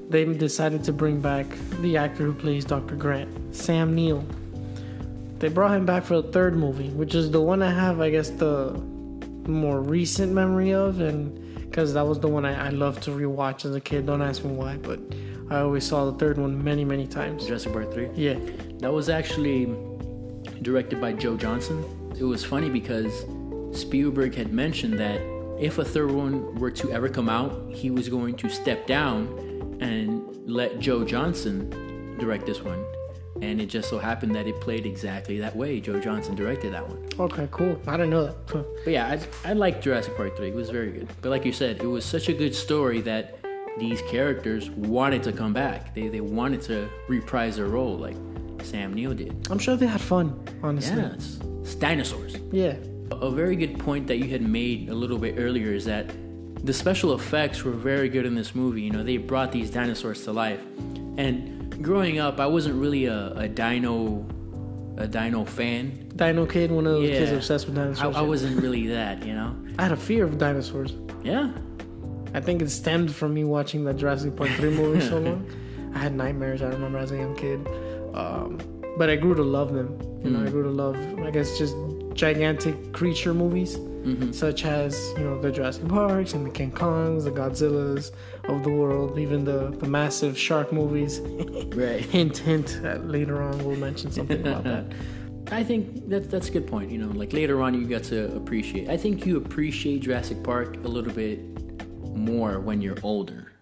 They 0.08 0.24
decided 0.24 0.84
to 0.84 0.92
bring 0.92 1.20
back 1.20 1.46
the 1.80 1.96
actor 1.96 2.24
who 2.24 2.34
plays 2.34 2.64
Dr. 2.64 2.96
Grant, 2.96 3.54
Sam 3.54 3.94
Neill. 3.94 4.24
They 5.38 5.48
brought 5.48 5.72
him 5.72 5.86
back 5.86 6.04
for 6.04 6.20
the 6.20 6.30
third 6.30 6.54
movie, 6.54 6.90
which 6.90 7.14
is 7.14 7.30
the 7.30 7.40
one 7.40 7.62
I 7.62 7.72
have, 7.72 8.00
I 8.00 8.10
guess, 8.10 8.30
the 8.30 8.72
more 9.46 9.80
recent 9.80 10.32
memory 10.32 10.72
of, 10.72 11.00
and 11.00 11.58
because 11.68 11.94
that 11.94 12.06
was 12.06 12.20
the 12.20 12.28
one 12.28 12.44
I, 12.44 12.66
I 12.66 12.68
loved 12.68 13.02
to 13.04 13.10
rewatch 13.10 13.64
as 13.64 13.74
a 13.74 13.80
kid. 13.80 14.06
Don't 14.06 14.22
ask 14.22 14.44
me 14.44 14.52
why, 14.52 14.76
but 14.76 15.00
I 15.50 15.60
always 15.60 15.84
saw 15.84 16.10
the 16.10 16.18
third 16.18 16.38
one 16.38 16.62
many, 16.62 16.84
many 16.84 17.06
times. 17.06 17.46
Jurassic 17.46 17.72
Park 17.72 17.92
3. 17.92 18.10
Yeah. 18.14 18.38
That 18.78 18.92
was 18.92 19.08
actually 19.08 19.74
directed 20.62 21.00
by 21.00 21.14
Joe 21.14 21.36
Johnston. 21.36 21.82
It 22.22 22.26
was 22.26 22.44
funny 22.44 22.70
because 22.70 23.26
Spielberg 23.72 24.36
had 24.36 24.52
mentioned 24.52 24.96
that 25.00 25.20
if 25.58 25.78
a 25.78 25.84
third 25.84 26.12
one 26.12 26.54
were 26.54 26.70
to 26.70 26.92
ever 26.92 27.08
come 27.08 27.28
out, 27.28 27.68
he 27.72 27.90
was 27.90 28.08
going 28.08 28.36
to 28.36 28.48
step 28.48 28.86
down 28.86 29.26
and 29.80 30.22
let 30.48 30.78
Joe 30.78 31.04
Johnston 31.04 32.16
direct 32.20 32.46
this 32.46 32.62
one. 32.62 32.86
And 33.40 33.60
it 33.60 33.66
just 33.66 33.90
so 33.90 33.98
happened 33.98 34.36
that 34.36 34.46
it 34.46 34.60
played 34.60 34.86
exactly 34.86 35.40
that 35.40 35.56
way. 35.56 35.80
Joe 35.80 35.98
Johnston 35.98 36.36
directed 36.36 36.72
that 36.72 36.88
one. 36.88 37.08
Okay, 37.18 37.48
cool. 37.50 37.76
I 37.88 37.96
didn't 37.96 38.10
know 38.10 38.26
that. 38.26 38.36
Huh. 38.46 38.62
But 38.84 38.92
yeah, 38.92 39.18
I, 39.44 39.50
I 39.50 39.52
liked 39.54 39.82
Jurassic 39.82 40.16
Park 40.16 40.36
3. 40.36 40.46
It 40.46 40.54
was 40.54 40.70
very 40.70 40.92
good. 40.92 41.08
But 41.22 41.30
like 41.30 41.44
you 41.44 41.52
said, 41.52 41.80
it 41.80 41.88
was 41.88 42.04
such 42.04 42.28
a 42.28 42.32
good 42.32 42.54
story 42.54 43.00
that 43.00 43.40
these 43.80 44.00
characters 44.02 44.70
wanted 44.70 45.24
to 45.24 45.32
come 45.32 45.52
back. 45.52 45.92
They, 45.92 46.06
they 46.06 46.20
wanted 46.20 46.62
to 46.62 46.88
reprise 47.08 47.56
their 47.56 47.66
role. 47.66 47.96
Like, 47.98 48.16
Sam 48.64 48.94
Neill 48.94 49.14
did. 49.14 49.46
I'm 49.50 49.58
sure 49.58 49.76
they 49.76 49.86
had 49.86 50.00
fun, 50.00 50.38
honestly. 50.62 50.96
Yeah, 50.96 51.12
it's, 51.12 51.38
it's 51.62 51.74
dinosaurs. 51.74 52.36
Yeah. 52.50 52.76
A 53.10 53.30
very 53.30 53.56
good 53.56 53.78
point 53.78 54.06
that 54.06 54.16
you 54.18 54.28
had 54.28 54.42
made 54.42 54.88
a 54.88 54.94
little 54.94 55.18
bit 55.18 55.34
earlier 55.38 55.72
is 55.72 55.84
that 55.84 56.10
the 56.64 56.72
special 56.72 57.14
effects 57.14 57.62
were 57.64 57.72
very 57.72 58.08
good 58.08 58.24
in 58.24 58.34
this 58.34 58.54
movie. 58.54 58.82
You 58.82 58.90
know, 58.90 59.02
they 59.02 59.16
brought 59.18 59.52
these 59.52 59.70
dinosaurs 59.70 60.24
to 60.24 60.32
life. 60.32 60.60
And 61.18 61.82
growing 61.82 62.18
up, 62.18 62.40
I 62.40 62.46
wasn't 62.46 62.76
really 62.80 63.06
a, 63.06 63.32
a 63.34 63.48
dino 63.48 64.26
a 64.98 65.06
dino 65.08 65.44
fan. 65.44 66.08
Dino 66.14 66.44
Kid, 66.46 66.70
one 66.70 66.86
of 66.86 66.92
those 66.92 67.08
Yeah. 67.08 67.18
kids 67.20 67.32
obsessed 67.32 67.66
with 67.66 67.76
I, 67.78 67.82
dinosaurs. 67.82 68.16
I 68.16 68.20
wasn't 68.20 68.62
really 68.62 68.86
that, 68.88 69.24
you 69.24 69.34
know. 69.34 69.56
I 69.78 69.82
had 69.84 69.92
a 69.92 69.96
fear 69.96 70.24
of 70.24 70.36
dinosaurs. 70.38 70.92
Yeah, 71.24 71.52
I 72.34 72.40
think 72.40 72.60
it 72.62 72.70
stemmed 72.70 73.14
from 73.14 73.32
me 73.34 73.44
watching 73.44 73.84
the 73.84 73.94
Jurassic 73.94 74.36
Park 74.36 74.50
3 74.50 74.70
movie 74.70 75.00
so 75.00 75.18
long. 75.26 75.46
I 75.94 75.98
had 75.98 76.14
nightmares, 76.14 76.62
I 76.62 76.68
remember 76.68 76.98
as 76.98 77.10
a 77.10 77.16
young 77.16 77.34
kid. 77.36 77.66
Um, 78.14 78.58
but 78.96 79.08
I 79.10 79.16
grew 79.16 79.34
to 79.34 79.42
love 79.42 79.72
them. 79.72 79.98
You 80.22 80.30
know, 80.30 80.46
I 80.46 80.50
grew 80.50 80.62
to 80.62 80.70
love, 80.70 80.96
I 81.20 81.30
guess, 81.30 81.58
just 81.58 81.74
gigantic 82.14 82.92
creature 82.92 83.34
movies, 83.34 83.78
such 84.36 84.64
as, 84.64 85.12
you 85.16 85.24
know, 85.24 85.40
the 85.40 85.50
Jurassic 85.50 85.88
Parks 85.88 86.34
and 86.34 86.46
the 86.46 86.50
King 86.50 86.70
Kongs, 86.70 87.24
the 87.24 87.30
Godzillas 87.30 88.10
of 88.44 88.62
the 88.64 88.70
world, 88.70 89.18
even 89.18 89.44
the, 89.44 89.70
the 89.78 89.88
massive 89.88 90.38
shark 90.38 90.72
movies. 90.72 91.20
right. 91.74 92.00
hint, 92.00 92.38
hint, 92.38 92.82
later 93.06 93.42
on 93.42 93.64
we'll 93.64 93.76
mention 93.76 94.12
something 94.12 94.40
about 94.40 94.64
that. 94.64 94.84
I 95.50 95.64
think 95.64 96.08
that 96.08 96.30
that's 96.30 96.48
a 96.48 96.52
good 96.52 96.66
point. 96.66 96.90
You 96.90 96.98
know, 96.98 97.08
like 97.08 97.32
later 97.32 97.60
on, 97.62 97.74
you 97.74 97.86
got 97.86 98.04
to 98.04 98.34
appreciate. 98.36 98.88
I 98.88 98.96
think 98.96 99.26
you 99.26 99.36
appreciate 99.36 100.02
Jurassic 100.02 100.42
Park 100.42 100.76
a 100.84 100.88
little 100.88 101.12
bit 101.12 101.40
more 102.16 102.60
when 102.60 102.80
you're 102.80 102.98
older, 103.02 103.52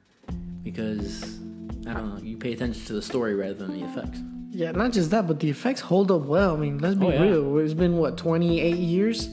because 0.62 1.38
I 1.86 1.94
don't 1.94 2.14
know, 2.14 2.20
you 2.22 2.36
pay 2.36 2.52
attention 2.52 2.84
to 2.86 2.92
the 2.92 3.02
story 3.02 3.34
rather 3.34 3.54
than 3.54 3.80
the 3.80 3.86
effects. 3.86 4.20
Yeah, 4.52 4.72
not 4.72 4.92
just 4.92 5.10
that, 5.10 5.26
but 5.26 5.38
the 5.40 5.48
effects 5.48 5.80
hold 5.80 6.10
up 6.10 6.22
well. 6.22 6.54
I 6.54 6.58
mean, 6.58 6.78
let's 6.78 6.96
be 6.96 7.06
Oh, 7.06 7.10
yeah. 7.10 7.22
real. 7.22 7.58
It's 7.58 7.74
been, 7.74 7.96
what, 7.96 8.16
28 8.16 8.76
years? 8.76 9.28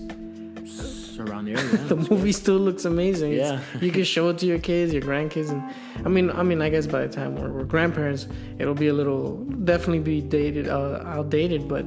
It's 0.57 1.17
around 1.19 1.45
there. 1.45 1.55
Yeah, 1.57 1.83
the 1.88 1.95
movie 1.95 2.31
still 2.31 2.57
looks 2.59 2.86
amazing. 2.86 3.33
Yeah. 3.33 3.59
you 3.81 3.91
can 3.91 4.03
show 4.03 4.29
it 4.29 4.38
to 4.39 4.45
your 4.45 4.59
kids, 4.59 4.93
your 4.93 5.01
grandkids, 5.01 5.50
and 5.50 5.63
I 6.05 6.09
mean, 6.09 6.29
I 6.29 6.43
mean, 6.43 6.62
I 6.62 6.69
guess 6.69 6.86
by 6.86 7.07
the 7.07 7.12
time 7.13 7.36
we're, 7.36 7.50
we're 7.51 7.63
grandparents, 7.63 8.27
it'll 8.59 8.75
be 8.75 8.88
a 8.89 8.93
little 8.93 9.38
definitely 9.65 10.00
be 10.00 10.21
dated, 10.21 10.67
uh, 10.67 11.01
outdated, 11.05 11.67
but 11.67 11.86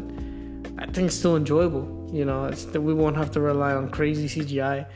I 0.79 0.87
think 0.87 1.07
it's 1.09 1.17
still 1.17 1.37
enjoyable. 1.37 2.09
You 2.13 2.25
know, 2.25 2.47
it's 2.47 2.65
that 2.67 2.81
we 2.81 2.93
won't 2.93 3.17
have 3.17 3.31
to 3.33 3.41
rely 3.41 3.73
on 3.75 3.89
crazy 3.91 4.27
CGI. 4.29 4.87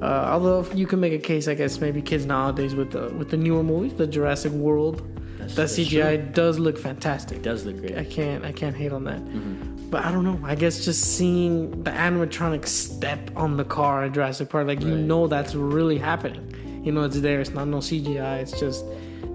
Uh, 0.00 0.04
although 0.04 0.64
you 0.72 0.86
can 0.86 1.00
make 1.00 1.12
a 1.12 1.18
case, 1.18 1.48
I 1.48 1.54
guess 1.54 1.80
maybe 1.80 2.00
kids 2.00 2.24
nowadays 2.26 2.76
with 2.76 2.92
the 2.92 3.08
with 3.18 3.30
the 3.30 3.36
newer 3.36 3.64
movies, 3.64 3.94
the 3.94 4.06
Jurassic 4.06 4.52
World, 4.52 5.02
That's- 5.48 5.76
that 5.76 5.82
CGI 5.82 6.16
true. 6.16 6.32
does 6.32 6.58
look 6.58 6.78
fantastic. 6.78 7.38
It 7.38 7.42
does 7.42 7.64
look 7.64 7.78
great. 7.80 7.96
I 7.98 8.04
can't 8.04 8.44
I 8.44 8.52
can't 8.52 8.76
hate 8.76 8.92
on 8.92 9.04
that. 9.04 9.20
Mm-hmm. 9.20 9.90
But 9.90 10.04
I 10.04 10.10
don't 10.12 10.24
know. 10.24 10.40
I 10.44 10.54
guess 10.54 10.84
just 10.84 11.16
seeing 11.16 11.70
the 11.84 11.90
animatronic 11.92 12.66
step 12.66 13.30
on 13.36 13.56
the 13.56 13.64
car 13.64 14.04
at 14.04 14.12
Jurassic 14.12 14.48
Park, 14.48 14.66
like 14.66 14.80
you 14.82 14.96
know 14.96 15.26
that's 15.26 15.54
really 15.54 15.98
happening. 15.98 16.44
You 16.84 16.92
know 16.92 17.02
it's 17.04 17.20
there. 17.20 17.40
It's 17.40 17.50
not 17.50 17.68
no 17.68 17.78
CGI. 17.78 18.40
It's 18.42 18.58
just 18.58 18.84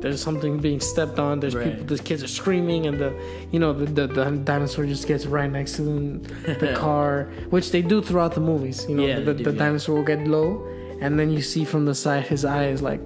there's 0.01 0.21
something 0.21 0.59
being 0.59 0.79
stepped 0.79 1.19
on. 1.19 1.39
There's 1.39 1.55
Right. 1.55 1.71
people. 1.77 1.85
The 1.97 2.01
kids 2.01 2.23
are 2.23 2.27
screaming, 2.27 2.87
and 2.87 2.97
the 2.99 3.11
you 3.51 3.59
know 3.59 3.71
the, 3.73 3.85
the 3.85 4.07
the 4.07 4.25
dinosaur 4.51 4.85
just 4.85 5.07
gets 5.07 5.25
right 5.25 5.51
next 5.51 5.73
to 5.77 5.81
them, 5.83 6.23
the 6.63 6.73
car, 6.85 7.29
which 7.49 7.71
they 7.71 7.81
do 7.81 8.01
throughout 8.01 8.33
the 8.33 8.41
movies. 8.41 8.85
You 8.89 8.95
know 8.95 9.05
Yeah, 9.05 9.19
the, 9.19 9.33
they 9.33 9.43
the 9.43 9.51
do, 9.51 9.57
yeah. 9.57 9.63
dinosaur 9.65 9.95
will 9.95 10.03
get 10.13 10.27
low, 10.27 10.65
and 11.01 11.17
then 11.19 11.31
you 11.31 11.41
see 11.41 11.63
from 11.65 11.85
the 11.85 11.95
side 11.95 12.23
his 12.27 12.43
eye 12.45 12.67
is 12.67 12.81
like, 12.81 13.01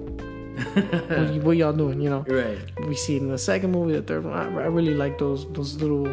what, 0.54 1.42
what 1.44 1.56
y'all 1.56 1.72
doing? 1.72 2.00
You 2.00 2.10
know 2.10 2.24
Right. 2.28 2.58
we 2.86 2.94
see 2.96 3.16
it 3.16 3.22
in 3.22 3.28
the 3.30 3.38
second 3.38 3.72
movie, 3.72 3.92
the 3.92 4.02
third 4.02 4.24
one. 4.24 4.32
I, 4.34 4.44
I 4.44 4.66
really 4.66 4.94
like 4.94 5.18
those 5.18 5.50
those 5.52 5.76
little. 5.80 6.08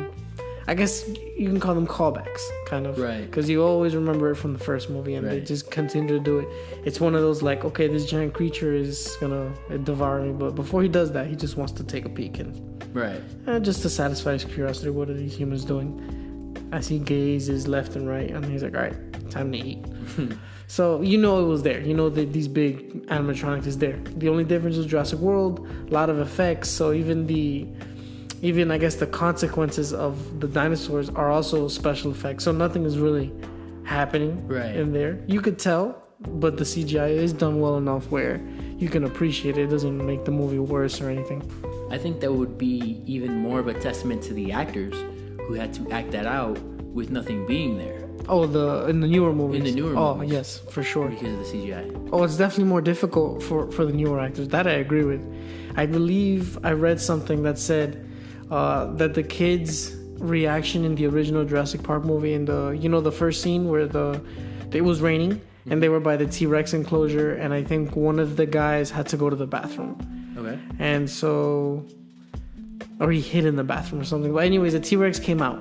I 0.68 0.76
guess 0.76 1.06
you 1.38 1.50
can 1.50 1.60
call 1.60 1.74
them 1.74 1.88
callbacks, 1.88 2.40
kind 2.68 2.86
of, 2.86 2.98
Right. 3.00 3.26
Because 3.26 3.50
you 3.50 3.64
always 3.64 3.96
remember 3.96 4.30
it 4.32 4.36
from 4.36 4.54
the 4.54 4.60
first 4.60 4.90
movie, 4.92 5.16
and 5.16 5.28
they 5.28 5.42
just 5.42 5.72
continue 5.72 6.08
to 6.18 6.20
do 6.24 6.38
it. 6.40 6.48
It's 6.86 7.00
one 7.02 7.16
of 7.16 7.22
those 7.22 7.42
like, 7.42 7.66
okay, 7.66 7.88
this 7.88 8.06
giant 8.06 8.34
creature 8.36 8.72
is 8.74 9.18
gonna 9.20 9.52
devour 9.84 10.22
me, 10.22 10.32
but 10.34 10.52
before 10.54 10.84
he 10.84 10.88
does 10.88 11.12
that, 11.14 11.26
he 11.28 11.36
just 11.36 11.58
wants 11.58 11.74
to 11.74 11.84
take 11.84 12.06
a 12.06 12.10
peek 12.10 12.38
and 12.40 12.54
Right. 12.94 13.22
uh, 13.48 13.60
just 13.60 13.82
to 13.82 13.90
satisfy 13.90 14.34
his 14.34 14.46
curiosity. 14.46 14.92
What 14.92 15.10
are 15.10 15.16
these 15.16 15.36
humans 15.36 15.66
doing? 15.66 15.90
As 16.72 16.88
he 16.88 17.00
gazes 17.00 17.68
left 17.68 17.96
and 17.96 18.08
right, 18.08 18.30
and 18.32 18.46
he's 18.46 18.63
like, 18.63 18.75
all 18.75 18.82
right, 18.82 19.30
time 19.32 19.51
to 19.51 19.58
eat. 19.58 19.80
So 20.68 21.01
you 21.01 21.18
know 21.18 21.44
it 21.44 21.48
was 21.50 21.63
there. 21.63 21.82
You 21.82 21.94
know 21.94 22.08
that 22.10 22.32
these 22.32 22.48
big 22.48 23.06
animatronics 23.08 23.66
is 23.68 23.78
there. 23.78 23.98
The 24.16 24.30
only 24.30 24.46
difference 24.46 24.78
is 24.78 24.86
Jurassic 24.86 25.20
World, 25.20 25.68
a 25.90 25.94
lot 25.94 26.10
of 26.10 26.18
effects. 26.20 26.70
So 26.70 26.94
even 26.94 27.28
the, 27.28 27.68
even 28.42 28.72
I 28.72 28.78
guess 28.78 28.96
the 28.96 29.06
consequences 29.06 29.92
of 29.92 30.40
the 30.40 30.48
dinosaurs 30.48 31.10
are 31.10 31.30
also 31.30 31.68
special 31.68 32.10
effects. 32.12 32.46
So 32.46 32.54
nothing 32.54 32.86
is 32.86 32.98
really 32.98 33.34
happening 33.84 34.48
Right. 34.48 34.74
in 34.74 34.94
there. 34.94 35.20
You 35.28 35.42
could 35.42 35.60
tell, 35.60 36.01
but 36.22 36.56
the 36.56 36.63
CGI 36.63 37.10
is 37.10 37.34
done 37.34 37.60
well 37.60 37.75
enough 37.75 38.10
where 38.10 38.40
you 38.78 38.88
can 38.88 39.04
appreciate 39.04 39.58
it. 39.58 39.63
It 39.63 39.72
doesn't 39.72 39.98
make 40.06 40.24
the 40.24 40.32
movie 40.32 40.60
worse 40.60 41.01
or 41.01 41.10
anything. 41.10 41.42
I 41.92 41.98
think 41.98 42.22
that 42.22 42.32
would 42.32 42.58
be 42.58 43.01
even 43.06 43.36
more 43.36 43.60
of 43.60 43.68
a 43.68 43.74
testament 43.74 44.24
to 44.24 44.34
the 44.34 44.54
actors 44.54 44.96
who 45.51 45.60
had 45.60 45.74
to 45.74 45.91
act 45.91 46.12
that 46.12 46.25
out 46.25 46.58
with 46.98 47.10
nothing 47.12 47.46
being 47.46 47.77
there 47.77 48.00
Oh, 48.29 48.46
the 48.46 48.86
in 48.88 49.00
the 49.01 49.08
newer 49.08 49.34
movies. 49.34 49.60
In 49.60 49.65
the 49.65 49.72
newer 49.81 49.98
Oh 49.98 50.15
movies. 50.15 50.31
yes, 50.31 50.60
for 50.70 50.84
sure. 50.84 51.10
because 51.10 51.34
of 51.34 51.39
the 51.39 51.46
CGI. 51.51 52.10
Oh, 52.13 52.24
it's 52.24 52.38
definitely 52.38 52.65
more 52.75 52.79
difficult 52.93 53.41
for, 53.41 53.70
for 53.72 53.84
the 53.84 53.91
newer 53.93 54.20
actors. 54.20 54.48
That 54.50 54.67
I 54.67 54.74
agree 54.86 55.03
with. 55.03 55.22
I 55.75 55.86
believe 55.88 56.63
I 56.63 56.72
read 56.74 57.01
something 57.01 57.41
that 57.48 57.58
said 57.58 57.89
uh, 58.51 58.86
that 59.00 59.15
the 59.15 59.24
kids' 59.24 59.96
reaction 60.20 60.86
in 60.86 60.93
the 60.96 61.08
original 61.08 61.43
Jurassic 61.46 61.81
Park 61.81 62.03
movie, 62.05 62.34
in 62.34 62.46
the 62.46 62.70
you 62.81 62.89
know 62.89 63.01
the 63.01 63.12
first 63.12 63.41
scene 63.41 63.67
where 63.72 63.88
the 63.88 64.22
it 64.72 64.81
was 64.91 65.01
raining 65.01 65.41
and 65.70 65.81
they 65.81 65.89
were 65.89 66.00
by 66.00 66.15
the 66.15 66.27
T 66.27 66.46
Rex 66.46 66.74
enclosure, 66.74 67.34
and 67.34 67.50
I 67.60 67.63
think 67.63 67.96
one 67.96 68.20
of 68.20 68.38
the 68.38 68.46
guys 68.46 68.91
had 68.91 69.08
to 69.13 69.17
go 69.17 69.27
to 69.31 69.36
the 69.36 69.48
bathroom, 69.48 69.98
Okay. 70.38 70.58
and 70.79 71.10
so 71.10 71.84
or 73.01 73.12
he 73.12 73.20
hid 73.20 73.46
in 73.46 73.55
the 73.58 73.63
bathroom 73.74 74.00
or 74.01 74.05
something. 74.05 74.31
But 74.34 74.43
anyways, 74.46 74.74
the 74.74 74.79
T 74.79 74.96
Rex 74.96 75.20
came 75.20 75.41
out. 75.41 75.60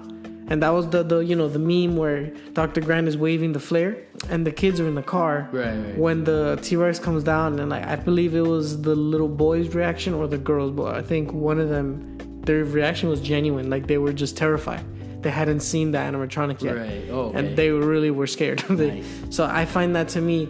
And 0.53 0.61
that 0.65 0.71
was 0.71 0.89
the, 0.95 1.05
the 1.05 1.19
you 1.21 1.37
know 1.37 1.49
the 1.49 1.61
meme 1.61 1.97
where 1.97 2.21
Dr. 2.55 2.81
Grant 2.81 3.07
is 3.07 3.17
waving 3.17 3.53
the 3.53 3.61
flare 3.61 3.93
and 4.29 4.45
the 4.45 4.51
kids 4.51 4.81
are 4.81 4.89
in 4.89 4.97
the 4.97 5.03
car 5.17 5.49
Right. 5.53 5.77
Right. 5.77 5.97
when 5.97 6.25
the 6.25 6.59
T 6.61 6.75
Rex 6.75 6.99
comes 6.99 7.23
down, 7.23 7.61
and 7.61 7.71
like 7.71 7.87
I 7.87 7.95
believe 7.95 8.35
it 8.35 8.41
was 8.57 8.83
the 8.83 8.97
little 8.97 9.29
boy's 9.29 9.69
reaction 9.77 10.13
or 10.13 10.27
the 10.27 10.39
girl's, 10.39 10.73
but 10.73 10.97
I 10.97 11.03
think 11.03 11.33
one 11.33 11.61
of 11.61 11.69
them, 11.69 12.19
their 12.47 12.65
reaction 12.65 13.09
was 13.09 13.21
genuine. 13.21 13.71
Like 13.71 13.87
they 13.87 13.99
were 13.99 14.13
just 14.13 14.37
terrified. 14.37 14.85
They 15.23 15.31
hadn't 15.31 15.61
seen 15.61 15.93
the 15.93 15.99
animatronic 15.99 16.63
yet, 16.63 16.77
Right. 16.77 17.05
Oh. 17.11 17.27
Okay. 17.29 17.39
and 17.39 17.57
they 17.57 17.71
really 17.71 18.11
were 18.11 18.27
scared. 18.27 18.59
They- 18.69 18.91
Nice. 19.03 19.07
So 19.37 19.45
I 19.45 19.65
find 19.67 19.95
that 19.95 20.09
to 20.17 20.21
me, 20.21 20.49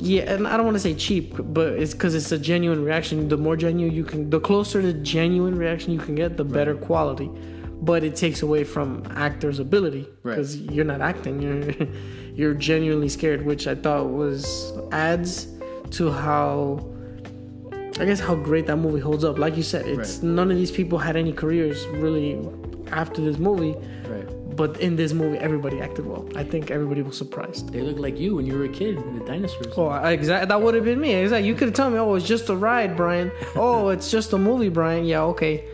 yeah, 0.00 0.22
and 0.32 0.46
I 0.48 0.56
don't 0.56 0.64
want 0.66 0.76
to 0.76 0.80
say 0.80 0.94
cheap, 0.94 1.34
but 1.38 1.74
it's 1.74 1.92
because 1.92 2.14
it's 2.14 2.32
a 2.32 2.38
genuine 2.38 2.84
reaction. 2.84 3.28
The 3.28 3.36
more 3.36 3.56
genuine 3.56 3.94
you 3.94 4.04
can, 4.04 4.30
the 4.30 4.40
closer 4.40 4.80
to 4.82 4.92
genuine 4.94 5.54
reaction 5.56 5.92
you 5.92 5.98
can 5.98 6.14
get, 6.14 6.36
the 6.36 6.44
better 6.44 6.74
quality. 6.74 7.30
But 7.82 8.04
it 8.04 8.14
takes 8.14 8.42
away 8.42 8.64
from 8.64 9.02
actors' 9.16 9.58
ability 9.58 10.06
Right. 10.22 10.36
because 10.36 10.56
you're 10.60 10.84
not 10.84 11.00
acting. 11.00 11.40
You're 11.40 11.88
you're 12.34 12.54
genuinely 12.54 13.08
scared, 13.08 13.44
which 13.44 13.66
I 13.66 13.74
thought 13.74 14.10
was 14.10 14.72
adds 14.92 15.48
to 15.92 16.10
how 16.10 16.86
I 17.98 18.04
guess 18.04 18.20
how 18.20 18.34
great 18.34 18.66
that 18.66 18.76
movie 18.76 19.00
holds 19.00 19.24
up. 19.24 19.38
Like 19.38 19.56
you 19.56 19.62
said, 19.62 19.86
it's 19.86 20.16
Right. 20.18 20.22
none 20.24 20.50
of 20.50 20.56
these 20.56 20.70
people 20.70 20.98
had 20.98 21.16
any 21.16 21.32
careers 21.32 21.86
really 21.88 22.38
after 22.92 23.20
this 23.22 23.38
movie, 23.38 23.74
right. 24.08 24.28
But 24.60 24.78
in 24.78 24.94
this 24.94 25.14
movie, 25.14 25.38
everybody 25.38 25.80
acted 25.80 26.04
well. 26.04 26.28
I 26.36 26.44
think 26.44 26.70
everybody 26.70 27.00
was 27.00 27.16
surprised. 27.16 27.72
They 27.72 27.80
look 27.80 27.98
like 27.98 28.18
you 28.18 28.36
when 28.36 28.44
you 28.44 28.58
were 28.58 28.64
a 28.64 28.68
kid 28.68 28.96
with 29.14 29.26
dinosaurs. 29.26 29.72
Oh, 29.74 29.90
exactly. 30.04 30.48
That 30.48 30.60
would 30.60 30.74
have 30.74 30.84
been 30.84 31.00
me. 31.00 31.14
Exactly. 31.14 31.48
You 31.48 31.54
could 31.54 31.68
have 31.68 31.74
told 31.74 31.94
me, 31.94 31.98
"Oh, 31.98 32.14
it's 32.14 32.26
just 32.26 32.50
a 32.50 32.56
ride, 32.68 32.94
Brian." 32.94 33.32
Oh, 33.56 33.88
it's 33.88 34.10
just 34.10 34.34
a 34.34 34.38
movie, 34.38 34.68
Brian. 34.68 35.06
Yeah, 35.06 35.32
okay. 35.32 35.64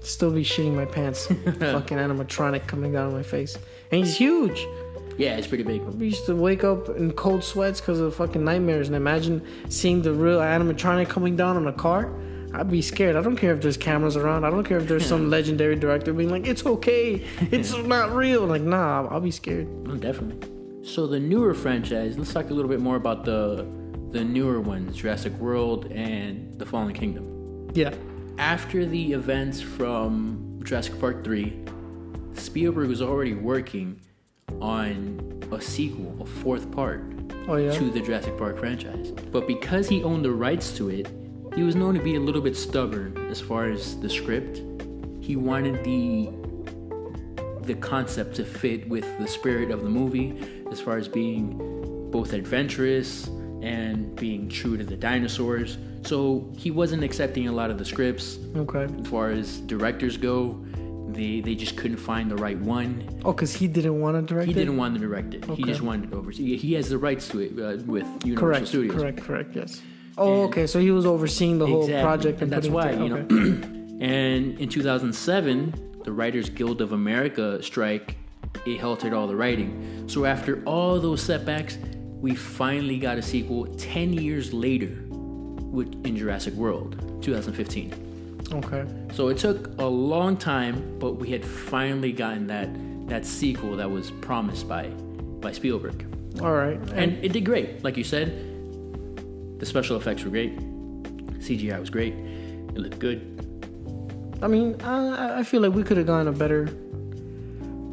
Still 0.00 0.32
be 0.32 0.42
shitting 0.42 0.74
my 0.74 0.86
pants. 0.86 1.26
Fucking 1.76 1.98
animatronic 1.98 2.66
coming 2.66 2.92
down 2.92 3.08
on 3.08 3.12
my 3.12 3.22
face, 3.22 3.58
and 3.90 3.96
he's 4.02 4.16
huge. 4.16 4.66
Yeah, 5.18 5.36
it's 5.36 5.46
pretty 5.46 5.64
big. 5.64 5.82
We 6.00 6.06
used 6.06 6.24
to 6.24 6.34
wake 6.34 6.64
up 6.64 6.88
in 7.00 7.12
cold 7.12 7.44
sweats 7.44 7.78
because 7.78 8.00
of 8.00 8.14
fucking 8.14 8.42
nightmares, 8.42 8.86
and 8.88 8.96
imagine 8.96 9.36
seeing 9.68 10.00
the 10.00 10.14
real 10.14 10.40
animatronic 10.40 11.10
coming 11.10 11.36
down 11.36 11.58
on 11.58 11.66
a 11.66 11.74
car. 11.74 12.10
I'd 12.52 12.70
be 12.70 12.82
scared. 12.82 13.16
I 13.16 13.22
don't 13.22 13.36
care 13.36 13.54
if 13.54 13.60
there's 13.62 13.76
cameras 13.76 14.16
around. 14.16 14.44
I 14.44 14.50
don't 14.50 14.64
care 14.64 14.78
if 14.78 14.88
there's 14.88 15.06
some 15.06 15.30
legendary 15.36 15.76
director 15.76 16.12
being 16.12 16.30
like, 16.30 16.46
"It's 16.46 16.64
okay, 16.66 17.24
it's 17.50 17.72
not 17.76 18.14
real." 18.14 18.44
Like, 18.46 18.62
nah, 18.62 19.06
I'll 19.08 19.20
be 19.20 19.30
scared. 19.30 19.68
Oh, 19.88 19.96
definitely. 19.96 20.48
So 20.82 21.06
the 21.06 21.20
newer 21.20 21.54
franchise. 21.54 22.18
Let's 22.18 22.32
talk 22.32 22.50
a 22.50 22.54
little 22.54 22.70
bit 22.70 22.80
more 22.80 22.96
about 22.96 23.24
the 23.24 23.66
the 24.10 24.24
newer 24.24 24.60
ones, 24.60 24.96
Jurassic 24.96 25.32
World 25.34 25.90
and 25.92 26.58
The 26.58 26.66
Fallen 26.66 26.92
Kingdom. 26.92 27.70
Yeah, 27.74 27.94
After 28.38 28.84
the 28.84 29.12
events 29.12 29.60
from 29.60 30.60
Jurassic 30.64 30.98
Park 30.98 31.22
3, 31.22 31.64
Spielberg 32.34 32.88
was 32.88 33.00
already 33.00 33.34
working 33.34 34.00
on 34.60 35.40
a 35.52 35.60
sequel, 35.60 36.16
a 36.20 36.26
fourth 36.26 36.70
part 36.72 37.04
oh 37.46 37.56
yeah. 37.56 37.70
to 37.72 37.90
the 37.90 38.00
Jurassic 38.00 38.36
Park 38.36 38.58
franchise. 38.58 39.10
But 39.10 39.46
because 39.46 39.88
he 39.88 40.02
owned 40.02 40.24
the 40.24 40.32
rights 40.32 40.76
to 40.78 40.88
it, 40.88 41.08
he 41.54 41.62
was 41.62 41.74
known 41.74 41.94
to 41.94 42.00
be 42.00 42.14
a 42.16 42.20
little 42.20 42.40
bit 42.40 42.56
stubborn 42.56 43.16
as 43.30 43.40
far 43.40 43.68
as 43.68 43.98
the 44.00 44.08
script. 44.08 44.62
He 45.20 45.36
wanted 45.36 45.84
the 45.84 46.30
the 47.62 47.74
concept 47.74 48.34
to 48.36 48.44
fit 48.44 48.88
with 48.88 49.06
the 49.18 49.28
spirit 49.28 49.70
of 49.70 49.82
the 49.82 49.88
movie, 49.88 50.36
as 50.72 50.80
far 50.80 50.96
as 50.96 51.06
being 51.06 52.10
both 52.10 52.32
adventurous 52.32 53.28
and 53.62 54.16
being 54.16 54.48
true 54.48 54.76
to 54.76 54.82
the 54.84 54.96
dinosaurs. 54.96 55.76
So 56.02 56.50
he 56.56 56.70
wasn't 56.70 57.04
accepting 57.04 57.46
a 57.48 57.52
lot 57.52 57.70
of 57.70 57.78
the 57.78 57.84
scripts. 57.84 58.38
Okay. 58.56 58.86
As 59.00 59.06
far 59.06 59.30
as 59.30 59.58
directors 59.60 60.16
go, 60.16 60.58
they 61.08 61.40
they 61.40 61.54
just 61.54 61.76
couldn't 61.76 61.98
find 61.98 62.30
the 62.30 62.36
right 62.36 62.58
one. 62.58 63.20
Oh, 63.24 63.32
because 63.32 63.52
he 63.54 63.68
didn't 63.68 64.00
want 64.00 64.16
to 64.16 64.22
direct 64.34 64.46
He 64.46 64.52
it? 64.52 64.54
didn't 64.54 64.76
want 64.78 64.94
to 64.94 65.00
direct 65.00 65.34
it. 65.34 65.44
He 65.44 65.62
just 65.64 65.82
wanted 65.82 66.10
to 66.10 66.16
oversee. 66.16 66.56
He 66.56 66.72
has 66.74 66.88
the 66.88 66.98
rights 66.98 67.28
to 67.28 67.40
it 67.40 67.52
uh, 67.52 67.82
with 67.84 68.06
Universal 68.24 68.36
Correct. 68.36 68.68
Studios. 68.68 68.96
Correct. 68.96 69.20
Correct. 69.20 69.54
Yes. 69.54 69.82
Oh, 70.20 70.42
okay. 70.44 70.66
So 70.66 70.78
he 70.78 70.90
was 70.90 71.06
overseeing 71.06 71.58
the 71.58 71.66
whole 71.66 71.88
project, 71.88 72.42
and 72.42 72.52
that's 72.52 72.68
putting 72.68 72.98
why 72.98 73.04
you 73.04 73.08
know. 73.08 73.22
together. 73.22 73.64
and 74.00 74.58
in 74.58 74.68
2007, 74.68 76.02
the 76.04 76.12
Writers 76.12 76.50
Guild 76.50 76.80
of 76.80 76.92
America 76.92 77.62
strike 77.62 78.16
it 78.66 78.78
halted 78.78 79.12
all 79.12 79.26
the 79.26 79.36
writing. 79.36 80.04
So 80.08 80.24
after 80.24 80.62
all 80.64 81.00
those 81.00 81.22
setbacks, 81.22 81.78
we 82.20 82.34
finally 82.34 82.98
got 82.98 83.16
a 83.16 83.22
sequel 83.22 83.66
10 83.76 84.12
years 84.12 84.52
later, 84.52 85.04
with 85.08 86.04
in 86.04 86.16
Jurassic 86.16 86.54
World, 86.54 87.22
2015. 87.22 88.42
Okay. 88.52 88.84
So 89.14 89.28
it 89.28 89.38
took 89.38 89.78
a 89.80 89.86
long 89.86 90.36
time, 90.36 90.98
but 90.98 91.12
we 91.12 91.30
had 91.30 91.44
finally 91.44 92.12
gotten 92.12 92.46
that 92.48 92.68
that 93.08 93.26
sequel 93.26 93.76
that 93.76 93.90
was 93.90 94.10
promised 94.10 94.68
by 94.68 94.88
by 95.40 95.52
Spielberg. 95.52 96.06
All 96.42 96.52
right. 96.52 96.78
And 96.92 97.24
it 97.24 97.32
did 97.32 97.44
great. 97.44 97.82
Like 97.82 97.96
you 97.96 98.04
said, 98.04 98.49
the 99.60 99.66
special 99.66 99.96
effects 99.96 100.24
were 100.24 100.30
great. 100.30 100.56
CGI 101.38 101.78
was 101.78 101.90
great. 101.90 102.14
It 102.14 102.78
looked 102.78 102.98
good. 102.98 103.18
I 104.42 104.48
mean, 104.48 104.80
I, 104.82 105.40
I 105.40 105.42
feel 105.42 105.60
like 105.60 105.72
we 105.72 105.82
could 105.82 105.96
have 105.98 106.06
gone 106.06 106.26
a 106.28 106.32
better. 106.32 106.68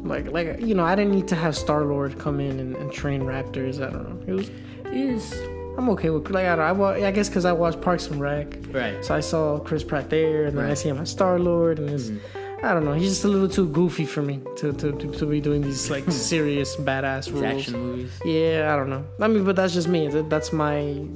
Like, 0.02 0.30
like 0.30 0.60
you 0.60 0.74
know, 0.74 0.84
I 0.84 0.94
didn't 0.94 1.14
need 1.14 1.28
to 1.28 1.34
have 1.36 1.56
Star 1.56 1.84
Lord 1.84 2.18
come 2.18 2.40
in 2.40 2.58
and, 2.58 2.74
and 2.76 2.92
train 2.92 3.22
raptors. 3.22 3.76
I 3.86 3.90
don't 3.90 4.08
know. 4.08 4.24
It 4.26 4.32
was. 4.34 4.50
Is 4.90 5.32
I'm 5.76 5.88
okay 5.90 6.08
with 6.08 6.30
like 6.30 6.46
I 6.46 6.56
don't. 6.56 6.80
I, 6.80 7.06
I 7.06 7.10
guess 7.10 7.28
because 7.28 7.44
I 7.44 7.52
watched 7.52 7.80
Parks 7.82 8.06
and 8.08 8.18
Rec, 8.20 8.56
right. 8.70 9.04
so 9.04 9.14
I 9.14 9.20
saw 9.20 9.58
Chris 9.58 9.84
Pratt 9.84 10.08
there, 10.08 10.46
and 10.46 10.56
then 10.56 10.64
I 10.70 10.74
see 10.74 10.88
him 10.88 10.98
as 10.98 11.10
Star 11.10 11.38
Lord, 11.38 11.78
and 11.78 11.90
it's. 11.90 12.08
Mm-hmm. 12.08 12.64
I 12.64 12.74
don't 12.74 12.84
know. 12.84 12.94
He's 12.94 13.10
just 13.10 13.24
a 13.24 13.28
little 13.28 13.48
too 13.48 13.68
goofy 13.68 14.04
for 14.04 14.20
me 14.22 14.40
to 14.56 14.72
to, 14.72 14.92
to, 14.92 15.12
to 15.12 15.26
be 15.26 15.40
doing 15.40 15.60
these 15.60 15.90
like 15.90 16.10
serious 16.10 16.74
badass 16.74 17.30
rules. 17.30 17.44
action 17.44 17.74
movies. 17.74 18.18
Yeah, 18.24 18.72
I 18.72 18.76
don't 18.76 18.88
know. 18.90 19.04
I 19.20 19.28
mean, 19.28 19.44
but 19.44 19.54
that's 19.56 19.74
just 19.74 19.86
me. 19.88 20.08
That- 20.08 20.28
That's 20.30 20.52
my 20.52 21.06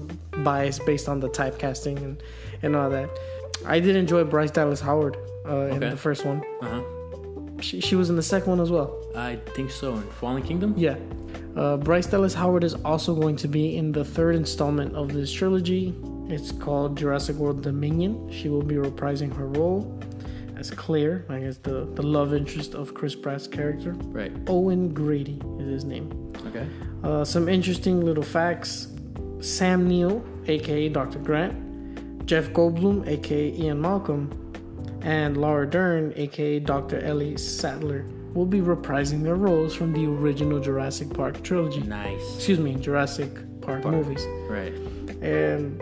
bias 0.44 0.78
based 0.78 1.08
on 1.08 1.20
the 1.20 1.28
typecasting 1.28 1.96
and, 1.99 2.22
and 2.62 2.76
all 2.76 2.90
that. 2.90 3.08
I 3.66 3.80
did 3.80 3.96
enjoy 3.96 4.25
Bryce 4.25 4.50
Dallas 4.50 4.80
Howard 4.80 5.16
uh, 5.46 5.66
in 5.66 5.80
the 5.80 5.96
first 5.96 6.25
one. 6.25 6.42
Uh 6.61 6.68
huh. 6.68 6.82
She, 7.61 7.80
she 7.80 7.94
was 7.94 8.11
in 8.11 8.16
the 8.16 8.22
second 8.22 8.50
one 8.50 8.61
as 8.61 8.70
well. 8.70 8.99
I 9.14 9.37
think 9.54 9.70
so. 9.70 9.94
In 9.94 10.02
Fallen 10.02 10.42
Kingdom. 10.42 10.75
Yeah. 10.76 10.96
Uh, 11.56 11.76
Bryce 11.76 12.06
Dallas 12.06 12.34
Howard 12.34 12.64
is 12.64 12.75
also 12.84 13.14
going 13.14 13.37
to 13.37 13.46
be 13.46 13.76
in 13.76 13.92
the 13.92 14.04
third 14.04 14.34
installment 14.34 14.94
of 14.96 15.12
this 15.12 15.32
trilogy. 15.32 15.94
It's 16.28 16.50
called 16.50 16.96
Jurassic 16.96 17.37
World 17.37 17.62
Dominion. 17.62 18.30
She 18.32 18.49
will 18.49 18.62
be 18.62 18.76
reprising 18.76 19.34
her 19.37 19.46
role 19.46 20.00
as 20.56 20.70
Claire, 20.70 21.25
I 21.28 21.40
guess 21.40 21.58
the, 21.58 21.88
the 21.94 22.02
love 22.02 22.34
interest 22.34 22.75
of 22.75 22.94
Chris 22.94 23.14
Pratt's 23.14 23.46
character. 23.46 23.92
Right. 24.06 24.32
Owen 24.46 24.94
Grady 24.94 25.40
is 25.58 25.68
his 25.68 25.84
name. 25.84 26.32
Okay. 26.46 26.66
Uh, 27.02 27.25
some 27.25 27.49
interesting 27.49 28.00
little 28.00 28.22
facts. 28.22 28.88
Sam 29.42 29.88
Neill, 29.88 30.25
aka 30.46 30.88
Dr. 30.88 31.18
Grant, 31.18 32.26
Jeff 32.26 32.50
Goldblum, 32.50 33.06
aka 33.06 33.52
Ian 33.58 33.80
Malcolm, 33.80 34.30
and 35.02 35.37
Laura 35.37 35.68
Dern, 35.68 36.12
aka 36.16 36.61
Dr. 36.61 37.00
Ellie 37.00 37.37
Sattler, 37.37 38.06
will 38.34 38.46
be 38.46 38.61
reprising 38.61 39.22
their 39.22 39.34
roles 39.34 39.75
from 39.75 39.92
the 39.92 40.06
original 40.06 40.61
Jurassic 40.61 41.12
Park 41.12 41.42
trilogy. 41.42 41.81
Nice. 41.81 42.37
Excuse 42.37 42.61
me, 42.61 42.74
Jurassic 42.76 43.35
Park, 43.61 43.83
Park. 43.83 43.94
movies. 43.94 44.24
Right. 44.48 44.72
And 45.22 45.81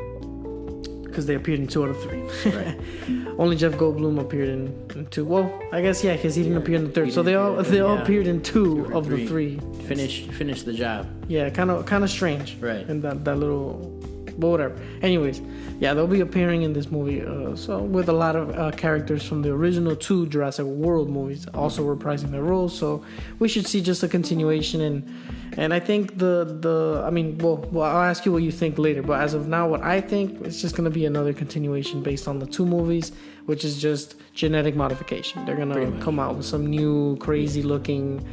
because 1.10 1.26
they 1.26 1.34
appeared 1.34 1.60
in 1.60 1.66
two 1.66 1.82
out 1.84 1.90
of 1.90 2.02
three. 2.02 2.22
Right. 2.52 2.78
Only 3.38 3.56
Jeff 3.56 3.72
Goldblum 3.72 4.18
appeared 4.20 4.48
in, 4.48 4.66
in 4.94 5.06
two. 5.06 5.24
Well, 5.24 5.52
I 5.72 5.80
guess 5.82 6.02
yeah, 6.04 6.14
because 6.16 6.34
he 6.34 6.42
didn't 6.42 6.56
Yeah, 6.58 6.62
appear 6.62 6.76
in 6.76 6.84
the 6.84 6.90
third. 6.92 7.12
So 7.12 7.22
they 7.22 7.34
all 7.34 7.56
they 7.62 7.80
all 7.80 7.96
yeah. 7.96 8.02
appeared 8.02 8.26
in 8.26 8.42
two, 8.42 8.86
Two 8.86 8.94
of 8.96 9.08
the 9.08 9.26
three. 9.26 9.58
three. 9.58 9.84
Finish. 9.86 10.26
Finish 10.28 10.62
the 10.62 10.72
job. 10.72 11.06
Yeah, 11.28 11.50
kind 11.50 11.70
of 11.70 11.86
kind 11.86 12.04
of 12.04 12.10
strange. 12.10 12.56
Right. 12.60 12.86
And 12.88 13.02
that 13.02 13.24
that 13.24 13.36
little, 13.36 13.98
but 14.40 14.48
whatever. 14.48 14.76
Anyways, 15.02 15.40
yeah, 15.78 15.94
they'll 15.94 16.06
be 16.06 16.20
appearing 16.20 16.62
in 16.62 16.72
this 16.72 16.90
movie. 16.90 17.22
Uh, 17.22 17.54
so 17.56 17.78
with 17.78 18.08
a 18.08 18.12
lot 18.12 18.36
of 18.36 18.50
uh, 18.58 18.70
characters 18.72 19.24
from 19.24 19.42
the 19.42 19.50
original 19.50 19.94
two 19.94 20.26
Jurassic 20.26 20.66
World 20.66 21.08
movies 21.10 21.46
also 21.54 21.82
reprising 21.94 22.30
their 22.30 22.42
roles. 22.42 22.76
So 22.76 23.04
we 23.38 23.48
should 23.48 23.66
see 23.66 23.80
just 23.80 24.02
a 24.02 24.08
continuation 24.08 24.80
and 24.80 25.08
and 25.56 25.74
I 25.74 25.80
think 25.80 26.18
the 26.18 26.56
the 26.60 27.02
I 27.04 27.10
mean, 27.10 27.38
well, 27.38 27.56
well, 27.72 27.84
I'll 27.84 28.08
ask 28.08 28.24
you 28.24 28.32
what 28.32 28.42
you 28.42 28.52
think 28.52 28.78
later. 28.78 29.02
But 29.02 29.20
as 29.20 29.34
of 29.34 29.48
now, 29.48 29.68
what 29.68 29.82
I 29.82 30.00
think 30.00 30.40
it's 30.42 30.60
just 30.60 30.76
gonna 30.76 30.90
be 30.90 31.06
another 31.06 31.32
continuation 31.32 32.02
based 32.02 32.28
on 32.28 32.38
the 32.38 32.46
two 32.46 32.64
movies, 32.64 33.12
which 33.46 33.64
is 33.64 33.80
just 33.80 34.14
genetic 34.32 34.76
modification. 34.76 35.44
They're 35.44 35.56
gonna 35.56 35.92
come 36.00 36.20
out 36.20 36.36
with 36.36 36.46
some 36.46 36.66
new 36.66 37.16
crazy 37.16 37.62
looking 37.62 38.24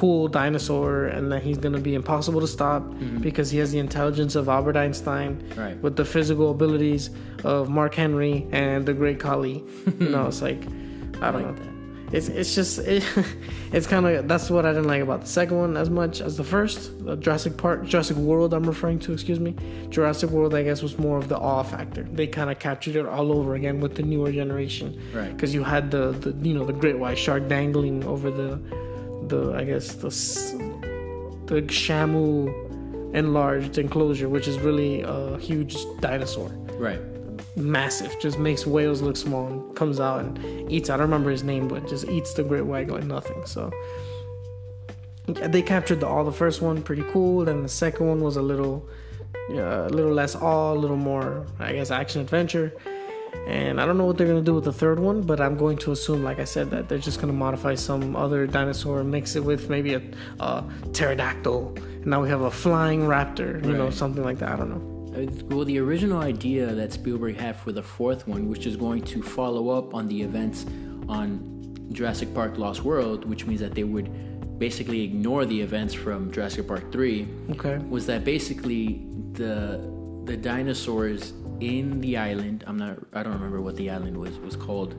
cool 0.00 0.26
dinosaur 0.28 1.06
and 1.06 1.30
that 1.32 1.42
he's 1.46 1.58
going 1.64 1.74
to 1.80 1.80
be 1.90 1.94
impossible 1.94 2.40
to 2.40 2.46
stop 2.58 2.82
mm-hmm. 2.82 3.18
because 3.18 3.50
he 3.52 3.58
has 3.58 3.70
the 3.70 3.78
intelligence 3.78 4.34
of 4.40 4.48
Albert 4.48 4.76
Einstein 4.76 5.30
Right. 5.56 5.76
with 5.84 5.94
the 5.96 6.04
physical 6.04 6.50
abilities 6.50 7.10
of 7.44 7.68
Mark 7.68 7.94
Henry 7.94 8.46
and 8.50 8.84
the 8.86 8.94
Great 8.94 9.18
Khali. 9.20 9.62
you 10.00 10.08
know, 10.14 10.26
it's 10.26 10.42
like 10.42 10.62
I 11.22 11.30
don't 11.30 11.42
like 11.42 11.46
know. 11.46 11.52
that. 11.62 11.70
It's 12.16 12.28
it's 12.28 12.54
just 12.54 12.78
it, 12.80 13.02
it's 13.72 13.86
kind 13.88 14.04
of 14.06 14.28
that's 14.28 14.48
what 14.54 14.64
I 14.66 14.70
didn't 14.72 14.86
like 14.94 15.02
about 15.02 15.22
the 15.22 15.26
second 15.40 15.56
one 15.58 15.76
as 15.76 15.90
much 15.90 16.20
as 16.20 16.36
the 16.36 16.44
first. 16.44 16.78
The 17.04 17.16
Jurassic 17.16 17.56
Park, 17.56 17.86
Jurassic 17.86 18.16
World. 18.16 18.54
I'm 18.54 18.64
referring 18.74 18.98
to. 19.00 19.12
Excuse 19.12 19.40
me. 19.40 19.54
Jurassic 19.90 20.30
World, 20.30 20.54
I 20.54 20.62
guess, 20.62 20.80
was 20.82 20.96
more 20.98 21.18
of 21.18 21.28
the 21.28 21.38
awe 21.38 21.62
factor. 21.64 22.02
They 22.18 22.26
kind 22.28 22.50
of 22.50 22.58
captured 22.58 22.94
it 22.96 23.06
all 23.06 23.32
over 23.32 23.54
again 23.54 23.80
with 23.80 23.94
the 23.96 24.02
newer 24.02 24.30
generation 24.30 24.88
Right. 25.12 25.32
because 25.34 25.54
you 25.54 25.64
had 25.64 25.90
the, 25.90 26.04
the 26.12 26.30
you 26.48 26.54
know 26.54 26.64
the 26.64 26.72
great 26.82 26.98
white 26.98 27.18
shark 27.18 27.48
dangling 27.48 28.04
over 28.04 28.30
the 28.30 28.60
the 29.28 29.54
I 29.54 29.64
guess 29.64 29.94
the 29.94 30.10
the 31.46 31.62
Shamu 31.62 32.52
enlarged 33.14 33.78
enclosure, 33.78 34.28
which 34.28 34.48
is 34.48 34.58
really 34.58 35.02
a 35.02 35.38
huge 35.38 35.76
dinosaur, 36.00 36.48
Right. 36.78 37.00
massive, 37.56 38.16
just 38.20 38.38
makes 38.38 38.66
whales 38.66 39.02
look 39.02 39.16
small 39.16 39.46
and 39.46 39.76
comes 39.76 40.00
out 40.00 40.20
and 40.24 40.72
eats. 40.72 40.90
I 40.90 40.96
don't 40.96 41.06
remember 41.10 41.30
his 41.30 41.44
name, 41.44 41.68
but 41.68 41.86
just 41.86 42.08
eats 42.08 42.34
the 42.34 42.42
great 42.42 42.66
white 42.66 42.88
like 42.88 43.04
nothing. 43.04 43.44
So. 43.46 43.70
They 45.26 45.62
captured 45.62 46.00
the, 46.00 46.06
all 46.06 46.22
the 46.24 46.32
first 46.32 46.60
one 46.60 46.82
pretty 46.82 47.02
cool, 47.10 47.46
Then 47.46 47.62
the 47.62 47.68
second 47.68 48.06
one 48.06 48.20
was 48.20 48.36
a 48.36 48.42
little, 48.42 48.86
yeah, 49.48 49.86
a 49.86 49.88
little 49.88 50.12
less 50.12 50.34
all, 50.34 50.76
a 50.76 50.80
little 50.84 50.98
more, 50.98 51.46
I 51.58 51.72
guess, 51.72 51.90
action 51.90 52.20
adventure. 52.20 52.74
And 53.46 53.80
I 53.80 53.84
don't 53.86 53.98
know 53.98 54.06
what 54.06 54.16
they're 54.16 54.26
gonna 54.26 54.40
do 54.42 54.54
with 54.54 54.64
the 54.64 54.72
third 54.72 54.98
one, 54.98 55.20
but 55.22 55.40
I'm 55.40 55.56
going 55.56 55.76
to 55.78 55.92
assume, 55.92 56.22
like 56.24 56.38
I 56.38 56.44
said, 56.44 56.70
that 56.70 56.88
they're 56.88 56.98
just 56.98 57.20
gonna 57.20 57.32
modify 57.34 57.74
some 57.74 58.16
other 58.16 58.46
dinosaur, 58.46 59.04
mix 59.04 59.36
it 59.36 59.44
with 59.44 59.68
maybe 59.68 59.94
a, 59.94 60.02
a 60.40 60.64
pterodactyl, 60.92 61.74
and 61.76 62.06
now 62.06 62.22
we 62.22 62.28
have 62.30 62.40
a 62.42 62.50
flying 62.50 63.02
raptor, 63.02 63.64
you 63.64 63.72
know, 63.74 63.90
something 63.90 64.24
like 64.24 64.38
that. 64.38 64.52
I 64.52 64.56
don't 64.56 64.70
know. 64.70 64.90
Uh, 65.14 65.26
Well, 65.54 65.64
the 65.64 65.78
original 65.78 66.20
idea 66.22 66.66
that 66.74 66.92
Spielberg 66.92 67.36
had 67.36 67.56
for 67.56 67.70
the 67.72 67.82
fourth 67.82 68.26
one, 68.26 68.48
which 68.48 68.66
is 68.66 68.76
going 68.76 69.02
to 69.02 69.22
follow 69.22 69.68
up 69.70 69.94
on 69.94 70.08
the 70.08 70.22
events 70.22 70.64
on 71.08 71.40
Jurassic 71.92 72.32
Park 72.34 72.56
Lost 72.58 72.82
World, 72.82 73.24
which 73.28 73.46
means 73.46 73.60
that 73.60 73.74
they 73.74 73.84
would 73.84 74.08
basically 74.58 75.02
ignore 75.02 75.44
the 75.44 75.60
events 75.60 75.92
from 75.92 76.30
Jurassic 76.32 76.66
Park 76.66 76.90
3, 76.90 77.28
Okay. 77.50 77.76
was 77.90 78.06
that 78.06 78.24
basically 78.24 79.06
the 79.32 79.92
the 80.24 80.36
dinosaurs 80.38 81.34
in 81.60 82.00
the 82.00 82.16
island, 82.16 82.64
I'm 82.66 82.76
not 82.78 82.98
I 83.12 83.22
don't 83.22 83.32
remember 83.34 83.60
what 83.60 83.76
the 83.76 83.90
island 83.90 84.16
was 84.16 84.38
was 84.38 84.56
called, 84.56 84.94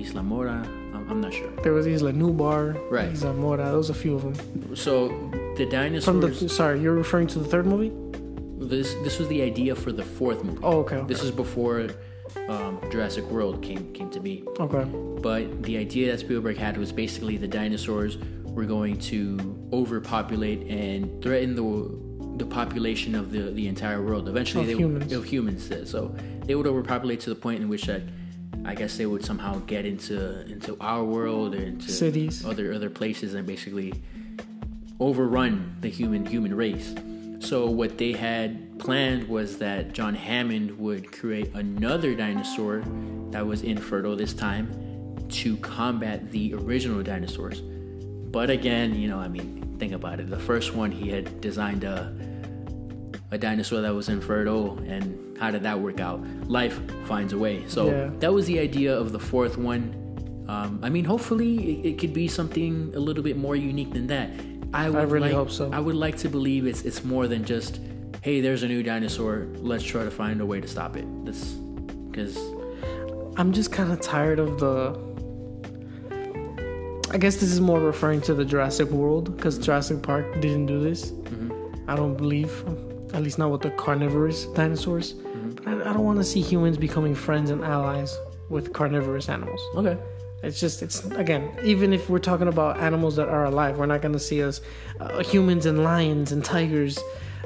Isla 0.00 0.22
Mora, 0.22 0.66
I'm, 0.94 1.08
I'm 1.10 1.20
not 1.20 1.32
sure. 1.32 1.50
There 1.62 1.72
was 1.72 1.86
Isla 1.86 2.12
Nublar, 2.12 2.76
Right. 2.90 3.12
Isla 3.12 3.32
Mora. 3.34 3.66
There 3.66 3.76
was 3.76 3.90
a 3.90 3.94
few 3.94 4.14
of 4.16 4.22
them. 4.22 4.76
So 4.76 5.08
the 5.56 5.64
From 5.64 5.70
dinosaurs 5.70 6.40
the 6.40 6.48
sorry, 6.48 6.80
you're 6.80 6.94
referring 6.94 7.26
to 7.28 7.38
the 7.38 7.44
third 7.46 7.66
movie? 7.66 7.92
this 8.56 8.94
this 9.02 9.18
was 9.18 9.28
the 9.28 9.42
idea 9.42 9.74
for 9.74 9.92
the 9.92 10.02
fourth 10.04 10.42
movie. 10.44 10.58
Oh, 10.62 10.78
okay. 10.80 10.96
okay. 10.96 11.06
This 11.06 11.22
is 11.22 11.30
before 11.30 11.88
um, 12.48 12.80
Jurassic 12.90 13.24
World 13.30 13.62
came 13.62 13.92
came 13.92 14.10
to 14.10 14.20
be. 14.20 14.44
okay. 14.58 14.84
But 15.20 15.62
the 15.62 15.76
idea 15.76 16.10
that 16.10 16.20
Spielberg 16.20 16.56
had 16.56 16.76
was 16.76 16.92
basically 16.92 17.36
the 17.36 17.48
dinosaurs 17.48 18.18
were 18.44 18.64
going 18.64 18.98
to 18.98 19.68
overpopulate 19.72 20.62
and 20.68 21.20
threaten 21.22 21.54
the 21.56 21.62
the 22.36 22.46
population 22.46 23.14
of 23.14 23.30
the, 23.30 23.50
the 23.52 23.66
entire 23.68 24.02
world. 24.02 24.28
Eventually, 24.28 24.62
Of 24.64 24.68
they 24.70 24.76
humans. 24.84 25.12
of 25.12 25.24
humans. 25.24 25.70
uh, 25.70 25.84
So 25.84 26.14
they 26.46 26.54
would 26.54 26.66
overpopulate 26.66 27.20
to 27.20 27.30
the 27.30 27.36
point 27.36 27.60
in 27.62 27.68
which 27.68 27.84
that 27.84 28.02
I 28.64 28.74
guess 28.74 28.96
they 28.96 29.06
would 29.06 29.24
somehow 29.24 29.58
get 29.66 29.84
into 29.84 30.40
into 30.50 30.76
our 30.80 31.04
world 31.04 31.54
or 31.54 31.62
into 31.62 31.90
Cities. 31.90 32.44
other 32.44 32.72
other 32.72 32.90
places, 32.90 33.34
and 33.34 33.46
basically 33.46 33.92
overrun 35.00 35.76
the 35.80 35.88
human 35.90 36.24
human 36.26 36.54
race. 36.54 36.94
So 37.40 37.68
what 37.68 37.98
they 37.98 38.12
had 38.12 38.78
planned 38.78 39.28
was 39.28 39.58
that 39.58 39.92
John 39.92 40.14
Hammond 40.14 40.78
would 40.78 41.12
create 41.12 41.52
another 41.54 42.14
dinosaur 42.14 42.82
that 43.32 43.46
was 43.46 43.62
infertile 43.62 44.16
this 44.16 44.32
time 44.32 45.26
to 45.28 45.56
combat 45.58 46.30
the 46.30 46.54
original 46.54 47.02
dinosaurs. 47.02 47.60
But 47.60 48.48
again, 48.50 48.94
you 48.94 49.08
know, 49.08 49.18
I 49.18 49.28
mean, 49.28 49.63
think 49.78 49.92
about 49.92 50.20
it. 50.20 50.28
The 50.30 50.38
first 50.38 50.74
one, 50.74 50.90
he 50.90 51.10
had 51.10 51.40
designed 51.40 51.84
a 51.84 52.12
a 53.30 53.38
dinosaur 53.38 53.80
that 53.80 53.92
was 53.92 54.08
infertile, 54.08 54.78
and 54.86 55.36
how 55.38 55.50
did 55.50 55.64
that 55.64 55.80
work 55.80 55.98
out? 55.98 56.20
Life 56.48 56.78
finds 57.06 57.32
a 57.32 57.38
way. 57.38 57.64
So 57.66 57.90
Yeah. 57.90 58.10
that 58.20 58.32
was 58.32 58.46
the 58.46 58.60
idea 58.60 58.96
of 58.96 59.10
the 59.10 59.18
fourth 59.18 59.56
one. 59.58 59.82
Um, 60.46 60.78
I 60.82 60.88
mean, 60.88 61.04
hopefully, 61.04 61.80
it, 61.80 61.86
it 61.86 61.98
could 61.98 62.12
be 62.12 62.28
something 62.28 62.92
a 62.94 63.00
little 63.00 63.24
bit 63.24 63.36
more 63.36 63.56
unique 63.56 63.92
than 63.92 64.06
that. 64.08 64.30
I 64.72 64.88
would 64.90 65.10
really 65.10 65.28
like, 65.30 65.36
hope 65.36 65.50
so. 65.50 65.70
I 65.72 65.80
would 65.80 65.96
like 65.96 66.16
to 66.18 66.28
believe 66.28 66.66
it's 66.66 66.82
it's 66.82 67.02
more 67.04 67.26
than 67.26 67.44
just, 67.44 67.80
hey, 68.22 68.40
there's 68.40 68.62
a 68.62 68.68
new 68.68 68.82
dinosaur. 68.82 69.48
Let's 69.56 69.84
try 69.84 70.04
to 70.04 70.10
find 70.10 70.40
a 70.40 70.46
way 70.46 70.60
to 70.60 70.68
stop 70.68 70.96
it. 70.96 71.06
That's 71.24 71.44
because 72.10 72.36
I'm 73.36 73.52
just 73.52 73.72
kind 73.72 73.90
of 73.90 74.00
tired 74.00 74.38
of 74.38 74.60
the. 74.60 75.13
I 77.14 77.16
guess 77.16 77.36
this 77.36 77.52
is 77.52 77.60
more 77.60 77.78
referring 77.78 78.22
to 78.22 78.34
the 78.34 78.44
Jurassic 78.44 78.90
World 78.90 79.36
because 79.36 79.56
Jurassic 79.56 80.02
Park 80.02 80.40
didn't 80.40 80.66
do 80.66 80.80
this. 80.80 81.12
I 81.86 81.94
don't 81.94 82.16
believe, 82.16 82.50
at 83.14 83.22
least 83.22 83.38
not 83.38 83.52
with 83.52 83.62
the 83.62 83.70
carnivorous 83.70 84.46
dinosaurs. 84.46 85.12
But 85.12 85.68
I, 85.68 85.90
I 85.90 85.92
don't 85.92 86.02
want 86.04 86.18
to 86.18 86.24
see 86.24 86.40
humans 86.40 86.76
becoming 86.76 87.14
friends 87.14 87.50
and 87.50 87.62
allies 87.62 88.18
with 88.48 88.72
carnivorous 88.72 89.28
animals. 89.28 89.60
okay. 89.76 89.96
It's 90.42 90.58
just, 90.58 90.82
it's 90.82 91.04
again, 91.12 91.56
even 91.62 91.92
if 91.92 92.10
we're 92.10 92.18
talking 92.18 92.48
about 92.48 92.78
animals 92.78 93.14
that 93.14 93.28
are 93.28 93.44
alive, 93.44 93.78
we're 93.78 93.86
not 93.86 94.02
going 94.02 94.12
to 94.12 94.18
see 94.18 94.42
us 94.42 94.60
uh, 94.98 95.22
humans 95.22 95.66
and 95.66 95.84
lions 95.84 96.32
and 96.32 96.44
tigers 96.44 96.98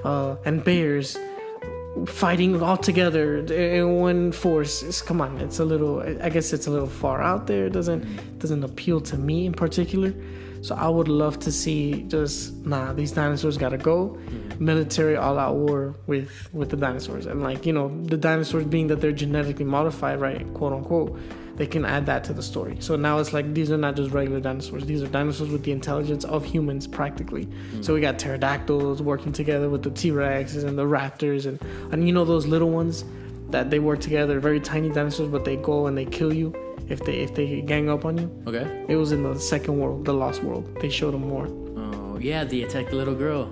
uh, 0.02 0.37
and 0.46 0.64
bears 0.64 1.18
fighting 2.07 2.63
all 2.63 2.77
together 2.77 3.39
in 3.39 3.97
one 3.97 4.33
force. 4.33 4.83
It's, 4.83 5.03
come 5.03 5.21
on, 5.21 5.39
it's 5.39 5.59
a 5.59 5.65
little. 5.65 6.01
I 6.23 6.29
guess 6.29 6.53
it's 6.53 6.67
a 6.67 6.71
little 6.71 6.89
far 6.89 7.23
out 7.23 7.47
there. 7.47 7.67
It 7.67 7.73
doesn't 7.73 8.39
doesn't 8.39 8.65
appeal 8.65 9.01
to 9.03 9.17
me 9.17 9.47
in 9.47 9.53
particular. 9.53 10.15
So 10.61 10.75
I 10.75 10.89
would 10.89 11.09
love 11.09 11.39
to 11.41 11.53
see 11.53 12.03
just 12.09 12.55
nah. 12.67 12.93
These 12.93 13.13
dinosaurs 13.13 13.57
gotta 13.57 13.79
go. 13.79 14.09
Mm-hmm. 14.09 14.65
Military 14.65 15.17
all-out 15.17 15.55
war 15.55 15.95
with 16.07 16.49
with 16.53 16.71
the 16.71 16.77
dinosaurs, 16.77 17.27
and 17.27 17.43
like 17.43 17.65
you 17.65 17.73
know 17.73 17.89
the 18.05 18.17
dinosaurs 18.17 18.65
being 18.65 18.89
that 18.89 19.01
they're 19.01 19.13
genetically 19.13 19.65
modified, 19.65 20.21
right? 20.21 20.43
Quote 20.55 20.73
unquote. 20.73 21.19
They 21.59 21.66
can 21.66 21.85
add 21.85 22.07
that 22.07 22.23
to 22.25 22.33
the 22.33 22.42
story. 22.42 22.77
So 22.79 22.94
now 22.94 23.18
it's 23.18 23.33
like 23.33 23.53
these 23.53 23.71
are 23.73 23.77
not 23.77 23.97
just 23.97 24.12
regular 24.12 24.40
dinosaurs. 24.40 24.87
These 24.87 25.03
are 25.03 25.09
dinosaurs 25.09 25.51
with 25.51 25.64
the 25.64 25.73
intelligence 25.73 26.25
of 26.25 26.44
humans, 26.44 26.87
practically. 26.87 27.49
So 27.81 27.94
we 27.94 28.01
got 28.01 28.16
pterodactyls 28.18 29.03
working 29.03 29.33
together 29.33 29.68
with 29.68 29.83
the 29.83 29.90
T 29.90 30.11
Rexes 30.11 30.64
and 30.64 30.79
the 30.79 30.85
raptors, 30.85 31.47
and 31.47 31.61
and 31.92 32.07
you 32.07 32.12
know 32.12 32.25
those 32.25 32.47
little 32.47 32.71
ones 32.71 33.05
that 33.51 33.71
they 33.71 33.81
work 33.81 34.01
together, 34.01 34.38
very 34.40 34.61
tiny 34.61 34.88
dinosaurs, 34.88 35.29
but 35.31 35.44
they 35.44 35.57
go 35.57 35.87
and 35.88 35.99
they 35.99 36.05
kill 36.05 36.33
you 36.33 36.55
if 36.88 37.05
they 37.05 37.16
if 37.16 37.35
they 37.35 37.61
gang 37.61 37.90
up 37.90 38.05
on 38.05 38.18
you. 38.18 38.42
Okay. 38.47 38.85
It 38.88 38.97
was 38.97 39.11
in 39.11 39.25
the 39.25 39.38
second 39.38 39.79
world, 39.79 40.05
the 40.05 40.14
Lost 40.14 40.42
World. 40.44 40.64
They 40.81 40.90
showed 40.90 41.12
them 41.12 41.27
more. 41.29 41.49
Oh 41.77 42.18
yeah, 42.21 42.44
they 42.44 42.62
attacked 42.62 42.90
the 42.90 42.97
little 42.97 43.16
girl. 43.16 43.51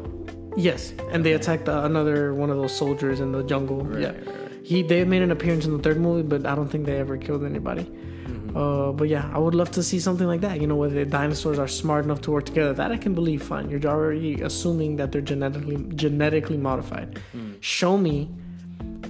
Yes, 0.57 0.95
and 1.11 1.25
they 1.25 1.33
attacked 1.33 1.69
uh, 1.69 1.83
another 1.85 2.35
one 2.35 2.51
of 2.51 2.57
those 2.57 2.75
soldiers 2.75 3.21
in 3.21 3.33
the 3.33 3.43
jungle. 3.43 3.85
Right, 3.85 4.01
yeah, 4.01 4.09
right, 4.09 4.27
right. 4.27 4.46
He 4.67 4.83
they 4.83 5.05
made 5.05 5.23
an 5.23 5.31
appearance 5.31 5.65
in 5.65 5.77
the 5.77 5.83
third 5.83 6.01
movie, 6.01 6.23
but 6.23 6.45
I 6.45 6.57
don't 6.57 6.69
think 6.69 6.87
they 6.87 6.99
ever 6.99 7.17
killed 7.17 7.45
anybody. 7.45 7.85
Mm-hmm. 7.85 8.57
Uh, 8.57 8.91
but 8.91 9.09
yeah, 9.09 9.31
I 9.33 9.39
would 9.39 9.55
love 9.55 9.71
to 9.73 9.83
see 9.83 10.01
something 10.01 10.27
like 10.27 10.41
that. 10.41 10.61
You 10.61 10.67
know, 10.67 10.75
where 10.75 10.89
the 10.89 11.05
dinosaurs 11.05 11.61
are 11.61 11.69
smart 11.69 12.05
enough 12.05 12.21
to 12.23 12.33
work 12.33 12.47
together. 12.47 12.73
That 12.73 12.91
I 12.91 12.97
can 12.97 13.15
believe. 13.15 13.45
Fine, 13.45 13.71
you're 13.71 13.85
already 13.87 14.43
assuming 14.43 14.97
that 14.97 15.13
they're 15.13 15.21
genetically 15.21 15.77
genetically 15.95 16.57
modified. 16.57 17.21
Hmm. 17.31 17.53
Show 17.61 17.97
me 17.97 18.29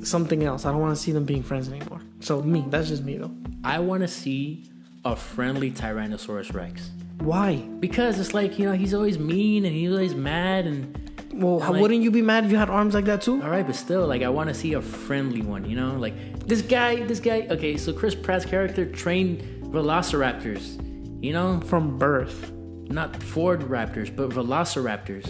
something 0.03 0.45
else. 0.45 0.67
I 0.67 0.73
don't 0.73 0.83
want 0.83 0.95
to 0.95 1.03
see 1.03 1.13
them 1.13 1.25
being 1.25 1.43
friends 1.43 1.71
anymore. 1.71 2.03
So 2.21 2.43
me, 2.43 2.67
that's 2.69 2.89
just 2.89 3.03
me 3.03 3.17
though. 3.17 3.35
I 3.65 3.79
want 3.79 4.03
to 4.03 4.09
see 4.09 4.69
a 5.07 5.17
friendly 5.17 5.71
Tyrannosaurus 5.71 6.53
Rex 6.53 6.91
Why? 7.21 7.57
because 7.81 8.21
it's 8.21 8.35
like 8.35 8.59
you 8.59 8.67
know 8.67 8.75
he's 8.75 8.93
always 8.93 9.19
mean 9.19 9.65
and 9.65 9.75
he's 9.75 9.91
always 9.91 10.15
mad 10.15 10.67
and 10.67 11.06
Well, 11.33 11.59
how, 11.61 11.73
like- 11.73 11.83
wouldn't 11.83 12.03
you 12.03 12.11
be 12.11 12.23
mad 12.23 12.45
if 12.45 12.51
you 12.51 12.57
had 12.57 12.71
arms 12.71 12.95
like 12.95 13.05
that 13.07 13.23
too? 13.23 13.43
all 13.43 13.51
right, 13.51 13.67
but 13.67 13.77
still 13.77 14.07
like 14.07 14.23
I 14.23 14.29
want 14.29 14.49
to 14.49 14.55
see 14.55 14.73
a 14.75 14.81
friendly 14.83 15.43
one. 15.43 15.69
You 15.69 15.77
know, 15.77 15.95
like 15.97 16.15
this 16.47 16.63
guy, 16.63 17.05
this 17.05 17.21
guy. 17.21 17.47
Okay, 17.51 17.77
so 17.77 17.93
Chris 17.93 18.15
Pratt's 18.15 18.45
character 18.47 18.87
trained 18.87 19.43
Velociraptors. 19.73 20.83
You 21.23 21.33
know, 21.33 21.61
From 21.61 21.99
birth. 21.99 22.53
not 22.89 23.21
Ford 23.23 23.61
Raptors, 23.63 24.15
but 24.15 24.29
Velociraptors. 24.31 25.27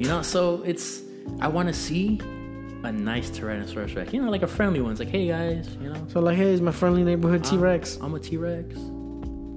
You 0.00 0.06
know, 0.06 0.22
so 0.22 0.62
it's 0.64 1.02
I 1.40 1.48
want 1.48 1.68
to 1.68 1.74
see 1.74 2.20
a 2.82 2.90
nice 2.92 3.30
Tyrannosaurus 3.30 3.94
Rex. 3.96 4.12
You 4.12 4.22
know, 4.22 4.30
like 4.30 4.42
a 4.42 4.46
friendly 4.46 4.80
one. 4.80 4.92
It's 4.92 5.00
like, 5.00 5.08
hey 5.10 5.28
guys, 5.28 5.68
you 5.80 5.90
know, 5.92 6.06
So 6.08 6.20
like, 6.20 6.36
hey, 6.36 6.50
it's 6.52 6.60
my 6.62 6.72
friendly 6.72 7.04
neighborhood 7.04 7.44
T 7.44 7.56
Rex. 7.56 7.98
I'm 8.00 8.14
a 8.14 8.18
T 8.20 8.36
Rex. 8.36 8.74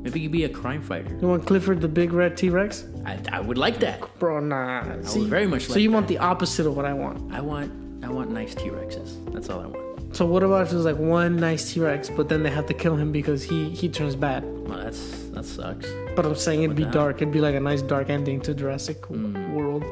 Maybe 0.03 0.19
you'd 0.19 0.31
be 0.31 0.43
a 0.43 0.49
crime 0.49 0.81
fighter. 0.81 1.17
You 1.21 1.27
want 1.27 1.45
Clifford 1.47 1.79
the 1.81 1.87
big 1.87 2.11
red 2.13 2.35
T 2.37 2.49
Rex? 2.49 2.85
I, 3.05 3.19
I 3.31 3.39
would 3.39 3.57
like 3.57 3.79
that. 3.79 4.01
Bro, 4.19 4.41
nah. 4.41 4.81
I 4.81 5.01
See, 5.03 5.19
would 5.21 5.29
very 5.29 5.47
much 5.47 5.61
like 5.69 5.73
So 5.75 5.79
you 5.79 5.91
want 5.91 6.07
that. 6.07 6.13
the 6.15 6.19
opposite 6.19 6.65
of 6.67 6.75
what 6.75 6.85
I 6.85 6.93
want. 6.93 7.33
I 7.33 7.39
want 7.41 7.71
I 8.03 8.09
want 8.09 8.29
nice 8.31 8.53
T 8.53 8.63
Rexes. 8.69 9.09
That's 9.33 9.49
all 9.49 9.61
I 9.61 9.67
want. 9.67 10.15
So 10.15 10.25
what 10.25 10.43
about 10.43 10.63
if 10.63 10.69
there's 10.71 10.85
like 10.85 10.97
one 10.97 11.37
nice 11.37 11.73
T 11.73 11.79
Rex, 11.79 12.09
but 12.09 12.27
then 12.29 12.43
they 12.43 12.49
have 12.51 12.65
to 12.67 12.73
kill 12.73 12.95
him 12.97 13.11
because 13.11 13.43
he 13.43 13.69
he 13.69 13.87
turns 13.89 14.15
bad? 14.15 14.43
Well, 14.67 14.77
that's 14.83 15.23
that 15.33 15.45
sucks. 15.45 15.87
But 16.15 16.25
I'm 16.25 16.35
saying 16.35 16.63
it'd 16.63 16.75
be 16.75 16.85
dark. 16.85 17.15
It'd 17.21 17.31
be 17.33 17.39
like 17.39 17.55
a 17.55 17.59
nice 17.61 17.81
dark 17.81 18.09
ending 18.09 18.41
to 18.41 18.53
Jurassic 18.53 19.09
World. 19.09 19.83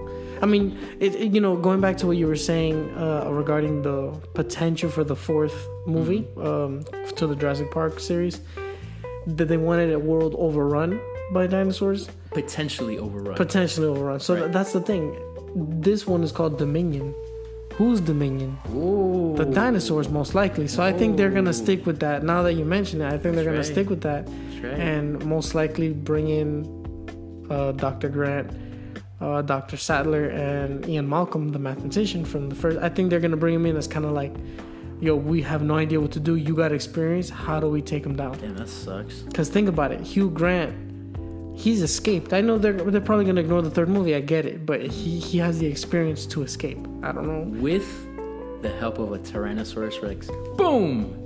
I 0.41 0.45
mean, 0.45 0.77
it, 0.99 1.15
it- 1.15 1.31
you 1.33 1.39
know, 1.39 1.55
going 1.55 1.81
back 1.81 1.97
to 1.97 2.07
what 2.07 2.17
you 2.17 2.27
were 2.27 2.35
saying 2.35 2.75
uh, 2.97 3.29
regarding 3.31 3.81
the 3.83 4.11
potential 4.33 4.89
for 4.89 5.03
the 5.03 5.15
fourth 5.15 5.55
movie 5.87 6.27
um, 6.37 6.83
to 7.15 7.27
the 7.27 7.35
Jurassic 7.35 7.71
Park 7.71 7.99
series, 7.99 8.41
that 9.27 9.47
they 9.47 9.57
wanted 9.57 9.91
a 9.93 9.99
world 9.99 10.35
overrun 10.37 10.99
by 11.31 11.47
dinosaurs, 11.47 12.09
Potentially 12.31 12.97
overrun. 12.97 13.35
potentially 13.35 13.87
overrun. 13.87 14.19
So 14.19 14.33
Right. 14.33 14.39
th- 14.41 14.51
that's 14.53 14.73
the 14.73 14.81
thing. 14.81 15.15
This 15.55 16.07
one 16.07 16.23
is 16.23 16.31
called 16.31 16.57
Dominion. 16.57 17.13
Who's 17.75 18.01
Dominion? 18.01 18.57
Ooh. 18.75 19.33
The 19.37 19.45
dinosaurs, 19.45 20.09
most 20.09 20.35
likely. 20.35 20.67
So 20.67 20.83
I 20.83 20.91
think 20.91 21.17
they're 21.17 21.29
gonna 21.29 21.53
stick 21.53 21.85
with 21.85 21.99
that. 21.99 22.23
Now 22.23 22.43
that 22.43 22.53
you 22.53 22.65
mention 22.65 23.01
it, 23.01 23.07
I 23.07 23.17
think 23.17 23.35
they're 23.35 23.45
gonna 23.45 23.57
right. 23.57 23.65
stick 23.65 23.89
with 23.89 24.01
that 24.01 24.27
right. 24.61 24.73
and 24.73 25.23
most 25.25 25.55
likely 25.55 25.89
bring 25.93 26.27
in 26.29 26.67
uh, 27.49 27.71
Dr. 27.73 28.07
Grant, 28.09 28.49
uh, 29.19 29.41
Dr. 29.41 29.77
Sattler, 29.77 30.25
and 30.27 30.87
Ian 30.87 31.07
Malcolm, 31.09 31.49
the 31.49 31.59
mathematician 31.59 32.23
from 32.25 32.49
the 32.49 32.55
first. 32.55 32.77
I 32.81 32.89
think 32.89 33.09
they're 33.09 33.19
gonna 33.19 33.37
bring 33.37 33.55
him 33.55 33.65
in 33.65 33.75
as 33.77 33.87
kind 33.87 34.05
of 34.05 34.11
like, 34.11 34.33
yo, 35.01 35.15
we 35.15 35.41
have 35.41 35.61
no 35.63 35.75
idea 35.75 35.99
what 35.99 36.11
to 36.11 36.19
do. 36.19 36.35
You 36.35 36.55
got 36.55 36.71
experience. 36.71 37.29
How 37.29 37.59
do 37.59 37.67
we 37.67 37.81
take 37.81 38.05
him 38.05 38.15
down? 38.15 38.37
Damn, 38.37 38.55
that 38.55 38.69
sucks. 38.69 39.19
Because 39.23 39.49
think 39.49 39.67
about 39.67 39.91
it, 39.91 39.99
Hugh 40.01 40.29
Grant, 40.29 40.73
he's 41.57 41.81
escaped. 41.81 42.31
I 42.33 42.41
know 42.41 42.57
they're 42.57 42.73
they're 42.73 43.01
probably 43.01 43.25
gonna 43.25 43.41
ignore 43.41 43.61
the 43.61 43.71
third 43.71 43.89
movie. 43.89 44.15
I 44.15 44.21
get 44.21 44.45
it, 44.45 44.65
but 44.65 44.81
he 44.81 45.19
he 45.19 45.37
has 45.39 45.59
the 45.59 45.65
experience 45.67 46.25
to 46.27 46.43
escape. 46.43 46.79
I 47.03 47.11
don't 47.11 47.27
know. 47.27 47.59
With 47.61 48.07
the 48.61 48.69
help 48.69 48.99
of 48.99 49.11
a 49.11 49.19
Tyrannosaurus 49.19 50.01
Rex. 50.01 50.29
Boom! 50.55 51.17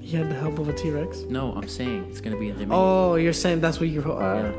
He 0.00 0.16
had 0.16 0.28
the 0.28 0.34
help 0.34 0.58
of 0.58 0.68
a 0.68 0.72
T 0.72 0.90
Rex. 0.90 1.20
No, 1.28 1.52
I'm 1.52 1.68
saying 1.68 2.06
it's 2.10 2.20
gonna 2.20 2.36
be 2.36 2.48
a 2.48 2.52
Dominion. 2.52 2.72
Oh, 2.78 3.14
you're 3.14 3.32
saying 3.32 3.60
that's 3.60 3.78
what 3.80 3.88
you're. 3.88 4.10
Uh, 4.10 4.52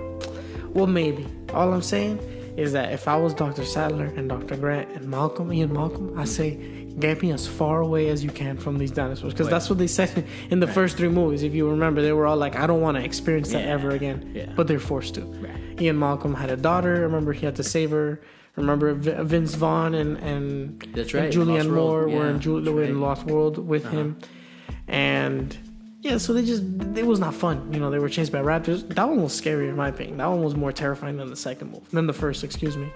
Well, 0.74 0.88
maybe. 0.88 1.28
All 1.54 1.74
I'm 1.74 1.82
saying 1.82 2.20
is 2.56 2.72
that 2.72 2.94
if 2.94 3.08
I 3.10 3.18
was 3.18 3.34
Dr. 3.34 3.66
Sattler 3.66 4.06
and 4.16 4.30
Dr. 4.30 4.56
Grant 4.56 4.90
and 4.96 5.10
Malcolm, 5.10 5.52
Ian 5.52 5.74
Malcolm, 5.74 6.18
I 6.18 6.24
say 6.24 6.58
get 7.00 7.22
me 7.22 7.32
as 7.32 7.48
far 7.48 7.82
away 7.82 8.10
as 8.10 8.24
you 8.24 8.30
can 8.30 8.58
from 8.58 8.78
these 8.78 8.92
dinosaurs 8.92 9.34
because 9.34 9.50
that's 9.50 9.70
what 9.70 9.78
they 9.80 9.88
said 9.88 10.26
in 10.50 10.60
the 10.60 10.68
first 10.78 10.98
three 10.98 11.10
movies. 11.10 11.44
If 11.44 11.54
you 11.54 11.70
remember, 11.70 12.02
they 12.02 12.12
were 12.14 12.28
all 12.28 12.38
like, 12.38 12.56
"I 12.56 12.68
don't 12.68 12.82
want 12.82 12.98
to 12.98 13.04
experience 13.04 13.52
that 13.52 13.64
Yeah. 13.66 13.74
ever 13.74 13.92
again," 13.92 14.32
Yeah. 14.34 14.52
but 14.56 14.68
they're 14.68 14.80
forced 14.80 15.16
to. 15.16 15.22
Right. 15.22 15.82
Ian 15.82 15.98
Malcolm 16.00 16.34
had 16.34 16.50
a 16.50 16.58
daughter. 16.58 16.94
Remember, 17.02 17.34
he 17.34 17.46
had 17.46 17.56
to 17.56 17.64
save 17.64 17.92
her. 17.92 18.22
Remember, 18.58 18.94
Vince 18.94 19.56
Vaughn 19.56 19.94
and 19.96 20.18
and, 20.18 20.82
That's 20.94 21.14
and 21.14 21.32
Julianne. 21.34 21.70
Moore 21.74 22.08
were 22.10 22.28
in, 22.28 22.40
Ju- 22.42 22.62
were 22.74 22.84
in. 22.84 23.00
Lost 23.00 23.26
World 23.26 23.58
with 23.58 23.86
Uh-huh. 23.86 23.96
him, 23.98 24.18
and 24.88 25.58
yeah, 26.02 26.18
so 26.18 26.34
they 26.34 26.44
just 26.44 26.64
it 26.96 27.06
was 27.06 27.20
not 27.20 27.34
fun. 27.34 27.74
You 27.74 27.80
know, 27.80 27.90
they 27.92 28.00
were 28.00 28.10
chased 28.10 28.32
by 28.32 28.40
raptors. 28.42 28.88
That 28.96 29.08
one 29.08 29.22
was 29.24 29.40
scarier 29.40 29.70
in 29.70 29.76
my 29.76 29.90
opinion. 29.90 30.18
That 30.18 30.28
one 30.28 30.44
was 30.44 30.56
more 30.56 30.72
terrifying 30.72 31.18
than 31.18 31.30
the 31.30 31.36
second 31.36 31.72
movie, 31.72 31.86
than 31.92 32.08
the 32.08 32.14
first. 32.14 32.44
Excuse 32.44 32.76
me, 32.76 32.92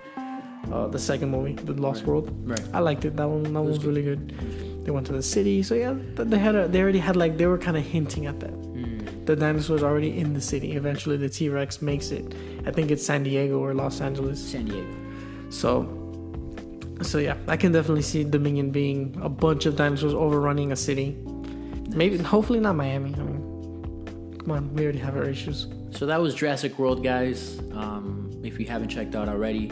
uh, 0.71 0.87
the 0.87 0.99
second 0.99 1.29
movie, 1.31 1.53
The 1.53 1.73
Lost 1.73 2.05
World. 2.05 2.31
Right. 2.47 2.61
I 2.73 2.79
liked 2.79 3.05
it. 3.05 3.15
That 3.15 3.27
one, 3.27 3.53
that 3.53 3.61
was 3.61 3.77
good. 3.77 3.87
really 3.87 4.03
good. 4.03 4.85
They 4.85 4.91
went 4.91 5.07
to 5.07 5.13
the 5.13 5.23
city, 5.23 5.63
so 5.63 5.73
yeah, 5.73 5.95
they 6.15 6.37
had 6.37 6.55
a, 6.55 6.67
they 6.67 6.81
already 6.81 6.99
had 6.99 7.15
like 7.15 7.37
they 7.37 7.47
were 7.47 7.57
kind 7.57 7.75
of 7.75 7.83
hinting 7.83 8.27
at 8.27 8.39
that. 8.39 8.53
Mm. 8.53 9.25
The 9.25 9.35
dinosaurs 9.35 9.81
already 9.81 10.17
in 10.17 10.33
the 10.33 10.41
city. 10.41 10.73
Eventually, 10.73 11.17
the 11.17 11.27
T 11.29 11.49
Rex 11.49 11.81
makes 11.81 12.11
it. 12.11 12.35
I 12.67 12.71
think 12.71 12.91
it's 12.91 13.03
San 13.03 13.23
Diego 13.23 13.59
or 13.59 13.73
Los 13.73 13.99
Angeles. 13.99 14.39
San 14.39 14.65
Diego. 14.65 14.95
So, 15.49 15.87
so 17.01 17.17
yeah, 17.17 17.35
I 17.47 17.57
can 17.57 17.71
definitely 17.71 18.03
see 18.03 18.23
Dominion 18.23 18.69
being 18.69 19.17
a 19.21 19.29
bunch 19.29 19.65
of 19.65 19.75
dinosaurs 19.75 20.13
overrunning 20.13 20.71
a 20.71 20.75
city. 20.75 21.17
Maybe, 21.89 22.17
hopefully 22.17 22.59
not 22.59 22.75
Miami. 22.75 23.15
I 23.15 23.23
mean, 23.23 24.37
come 24.37 24.51
on, 24.51 24.73
we 24.75 24.83
already 24.83 24.99
have 24.99 25.15
our 25.15 25.23
issues. 25.23 25.67
So 25.91 26.05
that 26.05 26.21
was 26.21 26.35
Jurassic 26.35 26.77
World, 26.77 27.03
guys. 27.03 27.59
Um, 27.71 28.29
if 28.43 28.59
you 28.59 28.67
haven't 28.67 28.89
checked 28.89 29.15
out 29.15 29.29
already, 29.29 29.71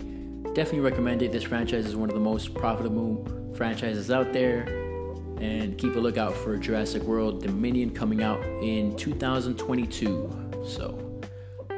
definitely 0.53 0.81
recommend 0.81 1.21
it. 1.21 1.31
This 1.31 1.43
franchise 1.43 1.85
is 1.85 1.95
one 1.95 2.09
of 2.09 2.15
the 2.15 2.21
most 2.21 2.53
profitable 2.53 3.25
franchises 3.55 4.11
out 4.11 4.33
there. 4.33 4.63
And 5.39 5.77
keep 5.77 5.95
a 5.95 5.99
lookout 5.99 6.33
for 6.35 6.55
Jurassic 6.57 7.03
World 7.03 7.43
Dominion 7.43 7.89
coming 7.89 8.23
out 8.23 8.41
in 8.61 8.95
2022. 8.95 10.63
So 10.65 11.21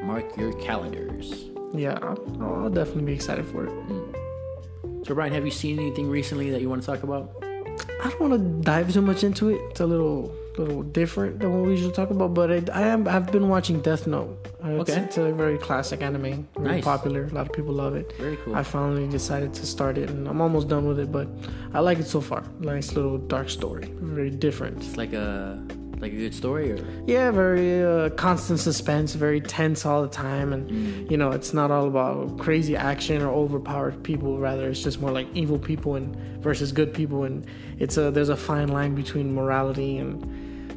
mark 0.04 0.38
your 0.38 0.54
calendars. 0.54 1.46
Yeah, 1.74 1.98
I'll, 2.02 2.70
definitely 2.70 3.04
be 3.04 3.14
excited 3.14 3.46
for 3.46 3.66
it. 3.66 3.70
Hmm. 3.70 5.04
So, 5.04 5.16
Brian, 5.16 5.34
have 5.34 5.46
you 5.46 5.52
seen 5.52 5.80
anything 5.80 6.10
recently 6.10 6.52
that 6.52 6.62
you 6.62 6.70
want 6.70 6.82
to 6.82 6.86
talk 6.86 7.04
about? 7.04 7.44
I 7.44 8.10
don't 8.10 8.22
want 8.22 8.34
to 8.34 8.64
dive 8.64 8.94
too 8.94 9.02
much 9.02 9.24
into 9.24 9.50
it. 9.50 9.60
It's 9.72 9.80
a 9.80 9.86
little 9.86 10.34
little 10.58 10.84
different 10.84 11.40
than 11.40 11.54
what 11.54 11.66
we 11.66 11.72
usually 11.72 11.92
talk 11.92 12.12
about, 12.12 12.34
but 12.34 12.52
I, 12.52 12.64
I 12.74 12.88
am 12.88 13.08
I've 13.08 13.32
been 13.32 13.50
watching 13.50 13.82
Death 13.82 14.08
Note. 14.08 14.38
It's, 14.66 14.90
Okay. 14.90 15.02
it's 15.02 15.18
a 15.18 15.32
very 15.32 15.58
classic 15.58 16.02
anime, 16.02 16.48
very 16.58 16.76
Nice. 16.76 16.84
popular. 16.84 17.26
A 17.26 17.34
lot 17.36 17.46
of 17.48 17.54
people 17.54 17.74
love 17.74 17.96
it. 17.96 18.14
Very 18.20 18.38
cool. 18.44 18.56
I 18.56 18.64
finally 18.64 19.08
decided 19.08 19.54
to 19.54 19.66
start 19.66 19.98
it, 19.98 20.10
and 20.10 20.28
I'm 20.28 20.42
almost 20.42 20.68
done 20.68 20.88
with 20.88 21.00
it. 21.00 21.12
But 21.12 21.28
I 21.74 21.80
like 21.82 22.00
it 22.00 22.08
so 22.08 22.20
far. 22.22 22.44
Nice 22.60 22.96
little 22.96 23.18
dark 23.18 23.50
story, 23.50 23.88
very 24.02 24.30
different. 24.32 24.78
It's 24.78 24.98
like 24.98 25.14
a 25.14 25.60
like 26.02 26.12
a 26.12 26.16
good 26.18 26.34
story, 26.36 26.72
or 26.74 26.78
Yeah, 27.08 27.32
very 27.32 27.82
uh, 27.82 28.10
constant 28.10 28.60
suspense, 28.60 29.14
very 29.16 29.40
tense 29.40 29.86
all 29.86 30.02
the 30.02 30.10
time, 30.10 30.52
and 30.52 30.70
Mm. 30.70 31.10
you 31.12 31.16
know 31.18 31.32
it's 31.32 31.54
not 31.54 31.72
all 31.72 31.88
about 31.88 32.38
crazy 32.38 32.76
action 32.76 33.22
or 33.22 33.30
overpowered 33.30 34.04
people. 34.04 34.38
Rather, 34.38 34.68
it's 34.70 34.84
just 34.84 35.00
more 35.00 35.12
like 35.12 35.28
evil 35.34 35.58
people 35.58 35.96
and 35.96 36.16
versus 36.42 36.72
good 36.74 36.92
people, 36.94 37.24
and 37.24 37.46
it's 37.80 37.96
a 37.98 38.12
there's 38.12 38.30
a 38.30 38.36
fine 38.36 38.68
line 38.68 38.94
between 38.94 39.34
morality 39.34 39.98
and 39.98 40.14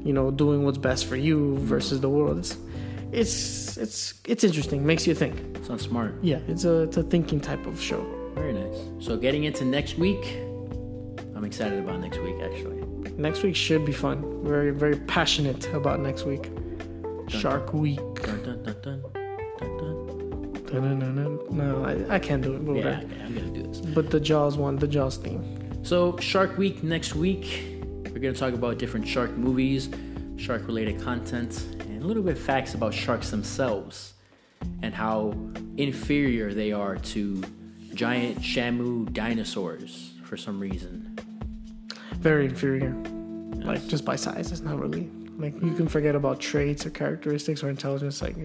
you 0.07 0.13
know 0.13 0.31
doing 0.31 0.63
what's 0.65 0.79
best 0.79 1.07
for 1.07 1.17
you 1.17 1.59
versus 1.59 2.01
the 2.01 2.09
world. 2.09 2.39
It's 2.39 2.57
it's 3.13 3.77
it's 3.77 4.15
it's 4.27 4.45
interesting, 4.45 4.85
makes 4.85 5.07
you 5.07 5.15
think. 5.15 5.35
sounds 5.65 5.83
smart. 5.83 6.15
Yeah, 6.23 6.39
it's 6.49 6.65
a 6.65 6.83
it's 6.83 6.97
a 6.97 7.03
thinking 7.03 7.41
type 7.41 7.67
of 7.67 7.81
show. 7.81 8.05
Very 8.35 8.53
nice. 8.53 8.79
So, 9.01 9.17
getting 9.17 9.45
into 9.45 9.65
next 9.65 9.99
week, 9.99 10.25
I'm 11.35 11.45
excited 11.45 11.79
about 11.79 12.01
next 12.01 12.19
week. 12.19 12.37
Actually, 12.43 12.77
Next 13.17 13.43
week 13.43 13.57
should 13.57 13.85
be 13.85 13.93
fun. 13.93 14.45
Very 14.45 14.71
very 14.71 14.97
passionate 14.97 15.67
about 15.73 16.01
next 16.01 16.25
week. 16.25 16.51
Shark 17.29 17.75
Week. 17.75 17.97
dun, 18.23 18.43
dun, 18.43 18.63
dun, 18.63 18.83
dun, 18.83 19.03
dun. 19.03 19.03
No, 21.51 21.85
I, 21.85 22.15
I 22.17 22.19
can't 22.19 22.43
do 22.43 22.55
it. 22.55 22.65
but 22.65 22.73
Yeah, 22.77 23.01
okay, 23.01 23.23
I'm 23.25 23.35
gonna 23.35 23.51
do 23.51 23.63
this. 23.65 23.81
But 23.81 24.11
the 24.11 24.21
Jaws 24.21 24.57
one, 24.57 24.77
the 24.77 24.89
Jaws 24.89 25.17
theme. 25.19 25.45
So, 25.83 26.17
Shark 26.19 26.57
Week 26.59 26.83
next 26.83 27.15
week, 27.15 27.45
we're 28.05 28.21
going 28.21 28.35
to 28.35 28.41
talk 28.41 28.53
about 28.53 28.79
different 28.79 29.07
shark 29.07 29.31
movies, 29.37 29.89
shark 30.37 30.67
related 30.67 31.01
content, 31.01 31.65
little 32.09 32.23
bit 32.23 32.39
of 32.39 32.43
facts 32.43 32.73
about 32.73 32.95
sharks 32.95 33.31
themselves 33.31 34.15
and 34.83 34.95
how 34.95 35.35
inferior 35.77 36.55
they 36.55 36.73
are 36.73 36.97
to 36.97 37.45
giant 37.93 38.39
Shamu 38.39 39.13
dinosaurs 39.13 40.15
for 40.25 40.39
some 40.39 40.59
reason. 40.59 41.19
Very 42.15 42.47
inferior. 42.47 42.95
Like 43.57 43.87
just 43.87 44.07
by 44.07 44.17
size, 44.17 44.51
it's 44.51 44.63
not 44.63 44.79
really 44.81 45.11
like 45.37 45.53
you 45.63 45.75
can 45.75 45.87
forget 45.87 46.15
about 46.15 46.41
traits 46.41 46.87
or 46.87 46.91
characteristics 46.91 47.63
or 47.63 47.69
intelligence. 47.69 48.23
Like 48.23 48.37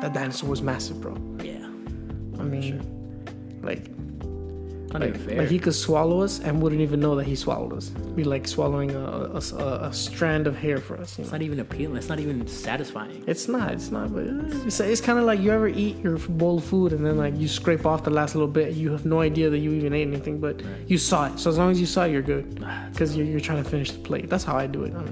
that 0.00 0.12
dinosaur 0.12 0.50
was 0.50 0.60
massive, 0.60 1.00
bro. 1.00 1.14
Yeah, 1.42 1.64
I 2.38 2.44
mean, 2.44 3.60
like 3.62 3.86
not 4.92 5.00
like, 5.02 5.10
even 5.14 5.20
fair. 5.28 5.38
like 5.42 5.48
he 5.48 5.58
could 5.58 5.74
swallow 5.74 6.20
us 6.20 6.40
and 6.40 6.60
wouldn't 6.62 6.80
even 6.82 7.00
know 7.00 7.16
that 7.16 7.24
he 7.26 7.34
swallowed 7.36 7.72
us. 7.72 7.88
Be 7.88 8.24
like 8.24 8.46
swallowing 8.46 8.90
a, 8.92 9.00
a, 9.00 9.40
a- 9.58 9.88
a 9.88 9.92
strand 9.92 10.46
of 10.46 10.56
hair 10.56 10.78
for 10.78 10.96
us. 10.98 11.18
You 11.18 11.22
it's 11.22 11.32
know? 11.32 11.38
not 11.38 11.42
even 11.42 11.60
appealing. 11.60 11.96
It's 11.96 12.08
not 12.08 12.20
even 12.20 12.46
satisfying. 12.46 13.24
It's 13.26 13.48
not. 13.48 13.72
It's 13.72 13.90
not. 13.90 14.12
But 14.14 14.24
it's, 14.66 14.80
it's 14.80 15.00
kind 15.00 15.18
of 15.18 15.24
like 15.24 15.40
you 15.40 15.50
ever 15.50 15.68
eat 15.68 15.98
your 15.98 16.18
bowl 16.18 16.58
of 16.58 16.64
food 16.64 16.92
and 16.92 17.04
then 17.04 17.16
like 17.16 17.36
you 17.36 17.48
scrape 17.48 17.86
off 17.86 18.04
the 18.04 18.10
last 18.10 18.34
little 18.34 18.48
bit. 18.48 18.74
You 18.74 18.90
have 18.92 19.04
no 19.06 19.20
idea 19.20 19.50
that 19.50 19.58
you 19.58 19.72
even 19.72 19.92
ate 19.92 20.06
anything, 20.08 20.38
but 20.40 20.62
you 20.86 20.98
saw 20.98 21.26
it. 21.32 21.38
So 21.38 21.50
as 21.50 21.58
long 21.58 21.70
as 21.70 21.80
you 21.80 21.86
saw 21.86 22.04
it, 22.04 22.12
you're 22.12 22.22
good. 22.22 22.62
Ah, 22.64 22.88
Because 22.92 23.16
you're, 23.16 23.26
you're 23.26 23.40
trying 23.40 23.62
to 23.62 23.68
finish 23.68 23.90
the 23.92 23.98
plate. 24.00 24.28
That's 24.28 24.44
how 24.44 24.56
I 24.56 24.66
do 24.66 24.84
it. 24.84 24.94
I'm, 24.94 25.06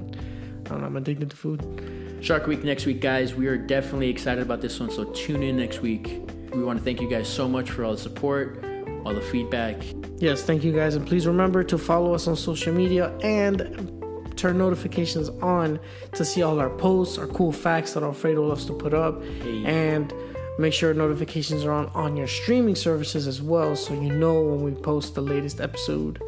I 0.65 0.69
don't 0.69 0.81
know. 0.81 0.87
I'm 0.87 0.95
addicted 0.97 1.29
to 1.31 1.35
food. 1.35 2.17
Shark 2.21 2.45
Week 2.45 2.63
next 2.63 2.85
week, 2.85 3.01
guys. 3.01 3.33
We 3.33 3.47
are 3.47 3.57
definitely 3.57 4.09
excited 4.09 4.43
about 4.43 4.61
this 4.61 4.79
one, 4.79 4.91
so 4.91 5.05
tune 5.05 5.41
in 5.41 5.57
next 5.57 5.81
week. 5.81 6.21
We 6.53 6.63
want 6.63 6.77
to 6.77 6.85
thank 6.85 7.01
you 7.01 7.09
guys 7.09 7.27
so 7.27 7.47
much 7.47 7.71
for 7.71 7.83
all 7.83 7.93
the 7.93 7.97
support, 7.97 8.63
all 9.05 9.13
the 9.13 9.21
feedback. 9.21 9.77
Yes, 10.19 10.43
thank 10.43 10.63
you 10.63 10.71
guys, 10.71 10.95
and 10.95 11.05
please 11.07 11.25
remember 11.27 11.63
to 11.63 11.77
follow 11.77 12.13
us 12.13 12.27
on 12.27 12.35
social 12.35 12.73
media 12.73 13.11
and 13.23 13.97
turn 14.35 14.57
notifications 14.57 15.29
on 15.41 15.79
to 16.13 16.23
see 16.25 16.41
all 16.41 16.59
our 16.59 16.69
posts, 16.69 17.17
our 17.17 17.27
cool 17.27 17.51
facts 17.51 17.93
that 17.93 18.03
Alfredo 18.03 18.43
loves 18.47 18.65
to 18.65 18.73
put 18.73 18.93
up, 18.93 19.21
Hey. 19.43 19.63
and 19.65 20.13
make 20.59 20.73
sure 20.73 20.93
notifications 20.93 21.63
are 21.65 21.71
on 21.71 21.87
on 21.93 22.15
your 22.17 22.27
streaming 22.27 22.75
services 22.75 23.27
as 23.27 23.41
well, 23.41 23.75
so 23.75 23.93
you 23.93 24.11
know 24.13 24.41
when 24.41 24.61
we 24.63 24.71
post 24.71 25.15
the 25.15 25.21
latest 25.21 25.59
episode 25.61 26.19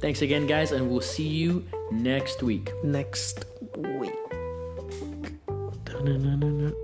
Thanks 0.00 0.20
again, 0.20 0.48
guys, 0.48 0.72
and 0.72 0.90
we'll 0.90 1.00
see 1.00 1.28
you 1.28 1.64
next 1.92 2.42
week. 2.42 2.72
next 2.82 3.44
week. 3.76 4.12
Dun-dun-dun-dun-dun. 5.84 6.74